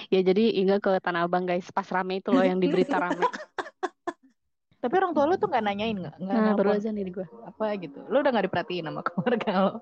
Ya 0.08 0.24
jadi 0.24 0.56
Inga 0.63 0.80
ke 0.80 0.95
Tanah 1.04 1.28
Abang 1.28 1.43
guys, 1.43 1.67
pas 1.76 1.84
rame 1.91 2.24
itu 2.24 2.32
loh 2.32 2.39
yang 2.39 2.56
di 2.56 2.72
berita 2.72 2.95
rame. 2.95 3.28
Tapi 4.80 4.94
orang 4.96 5.12
tua 5.12 5.28
lu 5.28 5.36
tuh 5.36 5.48
nggak 5.48 5.63
nanyain 5.63 5.96
nggak 5.96 6.15
nggak 6.18 6.39
Nah, 6.39 6.56
baru 6.56 6.70
aja 6.76 6.89
nih 6.89 7.04
di 7.04 7.12
gue. 7.12 7.28
apa 7.44 7.65
gitu. 7.76 8.00
Lu 8.08 8.20
udah 8.20 8.32
nggak 8.32 8.46
diperhatiin 8.48 8.86
sama 8.88 9.02
keluarga 9.08 9.52
lo 9.60 9.74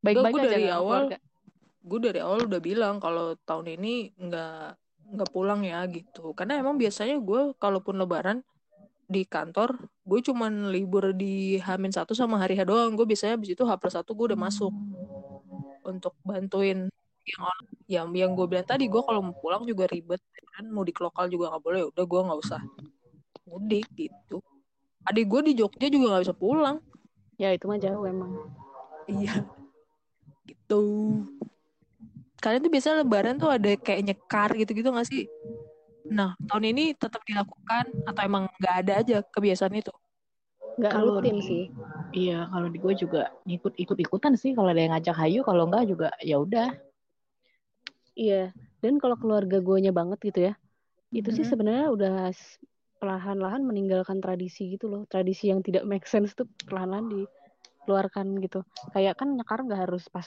Baik-baik 0.00 0.34
Gua 0.34 0.42
aja 0.42 0.50
dari 0.50 0.68
awal 0.70 1.02
gue 1.86 1.98
dari 2.02 2.18
awal 2.18 2.46
udah 2.46 2.58
bilang 2.58 2.98
kalau 2.98 3.34
tahun 3.42 3.78
ini 3.78 3.94
nggak 4.14 4.58
nggak 5.14 5.30
pulang 5.30 5.62
ya 5.62 5.82
gitu. 5.86 6.34
Karena 6.34 6.58
emang 6.58 6.74
biasanya 6.74 7.18
gue 7.18 7.54
kalaupun 7.58 7.94
lebaran 7.94 8.42
di 9.06 9.22
kantor 9.22 9.74
gue 10.02 10.18
cuman 10.18 10.70
libur 10.70 11.14
di 11.14 11.58
Hamin 11.58 11.90
satu 11.90 12.10
sama 12.10 12.38
hari 12.38 12.54
H 12.54 12.66
doang. 12.66 12.94
Gue 12.94 13.06
biasanya 13.06 13.34
habis 13.34 13.54
itu 13.54 13.62
H 13.62 13.72
plus 13.78 13.94
satu 13.94 14.14
gue 14.14 14.34
udah 14.34 14.40
masuk 14.40 14.70
untuk 15.82 16.14
bantuin 16.22 16.90
yang 17.26 17.42
on- 17.42 17.66
yang 17.86 18.06
yang 18.14 18.30
gue 18.34 18.46
bilang 18.46 18.66
tadi 18.66 18.86
gue 18.86 19.02
kalau 19.02 19.22
mau 19.22 19.34
pulang 19.34 19.62
juga 19.62 19.86
ribet. 19.86 20.18
Kan 20.54 20.70
mudik 20.70 20.98
lokal 20.98 21.26
juga 21.26 21.50
nggak 21.50 21.62
boleh. 21.62 21.82
Udah 21.86 22.02
gue 22.02 22.20
nggak 22.26 22.40
usah 22.42 22.62
mudik 23.46 23.86
gitu 23.94 24.42
adik 25.06 25.24
gue 25.30 25.40
di 25.48 25.52
Jogja 25.54 25.86
juga 25.86 26.18
nggak 26.18 26.24
bisa 26.26 26.34
pulang 26.36 26.78
Ya 27.36 27.52
itu 27.52 27.68
mah 27.68 27.76
jauh 27.76 28.04
emang. 28.08 28.32
Iya. 29.04 29.44
Gitu. 30.48 30.82
Kalian 32.40 32.64
tuh 32.64 32.72
biasa 32.72 33.04
lebaran 33.04 33.36
tuh 33.36 33.52
ada 33.52 33.76
kayak 33.76 34.02
nyekar 34.08 34.50
gitu-gitu 34.56 34.88
gak 34.88 35.08
sih? 35.08 35.28
Nah, 36.08 36.32
tahun 36.48 36.72
ini 36.72 36.96
tetap 36.96 37.20
dilakukan 37.28 37.92
atau 38.08 38.20
emang 38.24 38.48
nggak 38.56 38.74
ada 38.86 38.92
aja 39.04 39.16
kebiasaan 39.20 39.74
itu? 39.76 39.92
Nggak 40.80 40.92
rutin 41.02 41.36
di- 41.36 41.44
sih. 41.44 41.64
Iya, 42.16 42.48
kalau 42.48 42.68
di 42.72 42.78
gue 42.80 42.94
juga 42.96 43.28
ngikut 43.44 43.74
ikut 43.76 43.98
ikutan 44.00 44.32
sih. 44.38 44.56
Kalau 44.56 44.72
ada 44.72 44.80
yang 44.80 44.96
ngajak 44.96 45.16
hayu, 45.20 45.44
kalau 45.44 45.68
enggak 45.68 45.84
juga 45.90 46.08
ya 46.24 46.40
udah. 46.40 46.72
Iya. 48.16 48.56
Dan 48.80 48.96
kalau 48.96 49.20
keluarga 49.20 49.60
gue 49.60 49.92
banget 49.92 50.18
gitu 50.24 50.40
ya, 50.48 50.52
itu 51.12 51.28
sih 51.36 51.44
Mhm. 51.44 51.50
sebenarnya 51.52 51.86
udah 51.92 52.14
perlahan-lahan 53.06 53.62
meninggalkan 53.62 54.18
tradisi 54.18 54.74
gitu 54.74 54.90
loh. 54.90 55.02
Tradisi 55.06 55.54
yang 55.54 55.62
tidak 55.62 55.86
make 55.86 56.10
sense 56.10 56.34
tuh 56.34 56.50
perlahan-lahan 56.66 57.06
dikeluarkan 57.06 58.42
gitu. 58.42 58.66
Kayak 58.90 59.14
kan 59.22 59.38
nyekar 59.38 59.62
nggak 59.62 59.86
harus 59.86 60.10
pas 60.10 60.26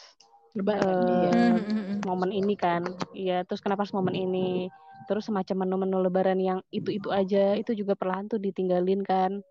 Lebaran. 0.57 1.61
Hmm. 1.61 2.01
momen 2.07 2.31
ini 2.31 2.55
kan. 2.57 2.81
Iya, 3.13 3.43
terus 3.45 3.61
kenapa 3.61 3.85
pas 3.85 3.91
momen 3.93 4.15
ini? 4.15 4.71
Terus 5.05 5.27
semacam 5.27 5.67
menu-menu 5.67 5.97
lebaran 6.01 6.39
yang 6.39 6.59
itu-itu 6.73 7.11
aja, 7.13 7.53
itu 7.59 7.75
juga 7.75 7.93
perlahan 7.93 8.31
tuh 8.31 8.41
ditinggalin 8.41 9.03
kan. 9.03 9.43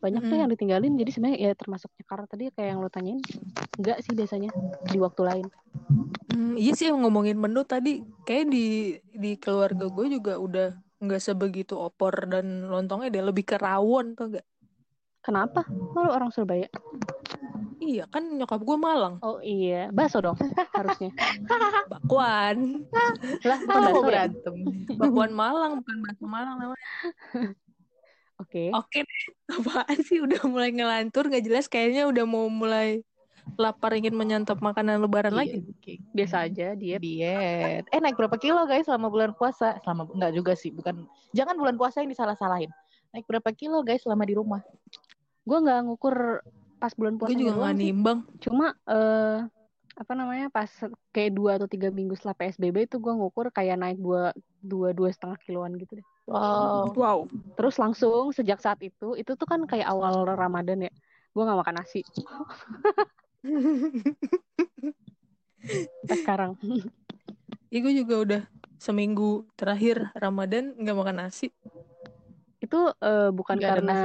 Banyak 0.00 0.22
tuh 0.26 0.36
yang 0.40 0.50
ditinggalin, 0.50 0.96
jadi 0.96 1.10
sebenarnya 1.12 1.38
ya 1.38 1.52
termasuk 1.54 1.92
nyekar 2.00 2.24
tadi 2.26 2.48
kayak 2.56 2.68
yang 2.72 2.80
lo 2.80 2.88
tanyain, 2.88 3.20
enggak 3.76 4.00
sih 4.00 4.16
biasanya 4.16 4.50
di 4.88 4.98
waktu 4.98 5.22
lain. 5.22 5.46
Hmm, 6.30 6.54
iya 6.56 6.72
sih 6.72 6.88
yang 6.88 7.04
ngomongin 7.04 7.36
menu 7.36 7.62
tadi 7.68 8.00
kayak 8.24 8.48
di 8.48 8.96
di 9.12 9.36
keluarga 9.36 9.86
gue 9.86 10.06
juga 10.08 10.40
udah 10.40 10.68
nggak 11.00 11.20
sebegitu 11.24 11.74
opor 11.80 12.28
dan 12.28 12.68
lontongnya 12.68 13.08
deh 13.08 13.24
lebih 13.24 13.44
ke 13.48 13.56
rawon 13.56 14.12
tuh 14.12 14.28
enggak? 14.30 14.46
Kenapa? 15.24 15.64
Lo 15.96 16.12
orang 16.12 16.28
Surabaya? 16.32 16.68
Iya 17.80 18.04
kan 18.12 18.28
nyokap 18.36 18.60
gue 18.60 18.76
Malang, 18.76 19.16
Oh 19.24 19.40
iya, 19.40 19.88
bakso 19.88 20.20
dong 20.20 20.36
harusnya. 20.76 21.08
bakwan, 21.90 22.84
Lah, 23.40 23.58
bukan 23.64 23.80
bakso 23.80 24.00
ya? 24.00 24.04
berantem? 24.04 24.54
bakwan 25.00 25.32
Malang 25.32 25.72
bukan 25.80 25.96
bakso 26.04 26.24
Malang 26.28 26.56
namanya. 26.60 26.88
Oke. 28.40 28.68
Oke, 28.72 28.98
deh. 29.04 29.22
apaan 29.50 29.98
sih 30.04 30.20
udah 30.20 30.44
mulai 30.48 30.70
ngelantur 30.76 31.28
nggak 31.28 31.44
jelas 31.44 31.66
kayaknya 31.72 32.04
udah 32.08 32.24
mau 32.28 32.46
mulai 32.52 33.00
lapar 33.56 33.92
ingin 33.96 34.16
menyantap 34.16 34.58
makanan 34.60 35.00
lebaran 35.04 35.34
lagi. 35.36 35.64
Oke. 35.64 36.00
Biasa 36.16 36.48
aja 36.48 36.72
diet. 36.72 37.00
Diet. 37.00 37.84
Eh 37.90 38.00
naik 38.00 38.16
berapa 38.16 38.36
kilo 38.40 38.64
guys 38.64 38.88
selama 38.88 39.12
bulan 39.12 39.30
puasa? 39.36 39.76
Selama 39.84 40.08
enggak 40.10 40.32
juga 40.36 40.52
sih, 40.56 40.72
bukan. 40.72 41.04
Jangan 41.36 41.56
bulan 41.56 41.76
puasa 41.76 42.00
yang 42.04 42.10
disalah-salahin. 42.10 42.70
Naik 43.10 43.26
berapa 43.26 43.50
kilo 43.52 43.82
guys 43.82 44.02
selama 44.06 44.24
di 44.24 44.34
rumah? 44.38 44.62
Gue 45.44 45.58
nggak 45.60 45.80
ngukur 45.88 46.44
pas 46.80 46.92
bulan 46.96 47.20
puasa 47.20 47.34
Gue 47.34 47.44
juga 47.44 47.52
nggak 47.58 47.76
nimbang. 47.76 48.18
Cuma 48.40 48.72
eh 48.88 49.44
apa 50.00 50.16
namanya 50.16 50.48
pas 50.48 50.70
kayak 51.12 51.36
dua 51.36 51.60
atau 51.60 51.68
tiga 51.68 51.92
minggu 51.92 52.16
setelah 52.16 52.32
PSBB 52.32 52.88
itu 52.88 52.96
gue 52.96 53.12
ngukur 53.12 53.52
kayak 53.52 53.76
naik 53.76 54.00
dua 54.00 54.32
dua 54.64 54.96
dua 54.96 55.12
setengah 55.12 55.36
kiloan 55.44 55.76
gitu 55.76 56.00
deh. 56.00 56.06
Wow. 56.24 56.96
Wow. 56.96 57.18
Terus 57.60 57.76
langsung 57.76 58.32
sejak 58.32 58.64
saat 58.64 58.80
itu 58.80 59.12
itu 59.20 59.36
tuh 59.36 59.44
kan 59.44 59.60
kayak 59.68 59.84
awal 59.84 60.24
Ramadan 60.24 60.88
ya. 60.88 60.92
Gue 61.36 61.42
nggak 61.44 61.60
makan 61.60 61.76
nasi. 61.84 62.00
Sampai 66.00 66.16
sekarang. 66.20 66.52
Iya 67.70 67.78
gue 67.86 67.94
juga 68.02 68.14
udah 68.18 68.42
seminggu 68.80 69.46
terakhir 69.54 70.10
Ramadan 70.16 70.74
nggak 70.74 70.96
makan 70.96 71.16
nasi. 71.22 71.52
Itu 72.60 72.92
eh, 72.98 73.30
bukan 73.30 73.56
Nggak 73.60 73.70
ada 73.70 73.76
karena 73.78 73.98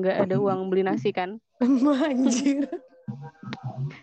nggak 0.00 0.16
ada 0.26 0.36
uang 0.40 0.60
beli 0.72 0.82
nasi 0.86 1.12
kan? 1.12 1.36
Anjir. 2.08 2.66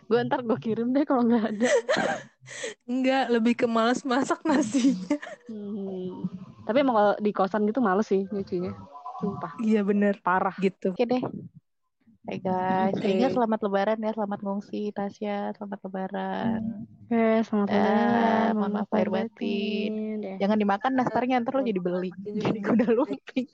Gue 0.07 0.19
ntar 0.27 0.43
gue 0.43 0.57
kirim 0.59 0.93
deh 0.93 1.03
kalau 1.03 1.25
nggak 1.25 1.45
ada. 1.55 1.69
Enggak, 2.87 3.25
lebih 3.27 3.53
ke 3.59 3.67
malas 3.67 4.07
masak 4.07 4.39
nasinya. 4.47 5.19
Hmm. 5.51 6.27
Tapi 6.63 6.77
emang 6.83 6.95
kalau 6.95 7.13
di 7.19 7.31
kosan 7.35 7.67
gitu 7.67 7.79
males 7.83 8.07
sih 8.07 8.23
nyucinya. 8.27 8.71
Sumpah. 9.19 9.55
Iya 9.59 9.81
bener. 9.83 10.19
Parah. 10.23 10.55
Gitu. 10.59 10.93
Oke 10.93 11.03
deh. 11.07 11.23
Hai 12.27 12.43
guys, 12.43 12.91
Oke. 12.99 13.07
Ingat 13.07 13.39
selamat 13.39 13.59
lebaran 13.63 14.03
ya, 14.03 14.11
selamat 14.11 14.39
ngungsi 14.43 14.91
Tasya, 14.91 15.55
selamat 15.55 15.79
lebaran. 15.87 16.59
Oke, 17.07 17.23
selamat 17.47 17.67
Dah, 17.71 17.79
lebaran. 17.79 18.51
mohon 18.59 18.71
maaf 18.75 18.89
lahir 18.91 19.09
batin. 19.15 19.91
Ya. 20.19 20.35
Jangan 20.43 20.59
dimakan 20.59 20.91
nastarnya, 20.99 21.39
ntar 21.39 21.55
lo 21.55 21.63
jadi 21.63 21.79
beli. 21.79 22.11
Jadi 22.27 22.59
kuda 22.59 22.87
lumping. 22.99 23.47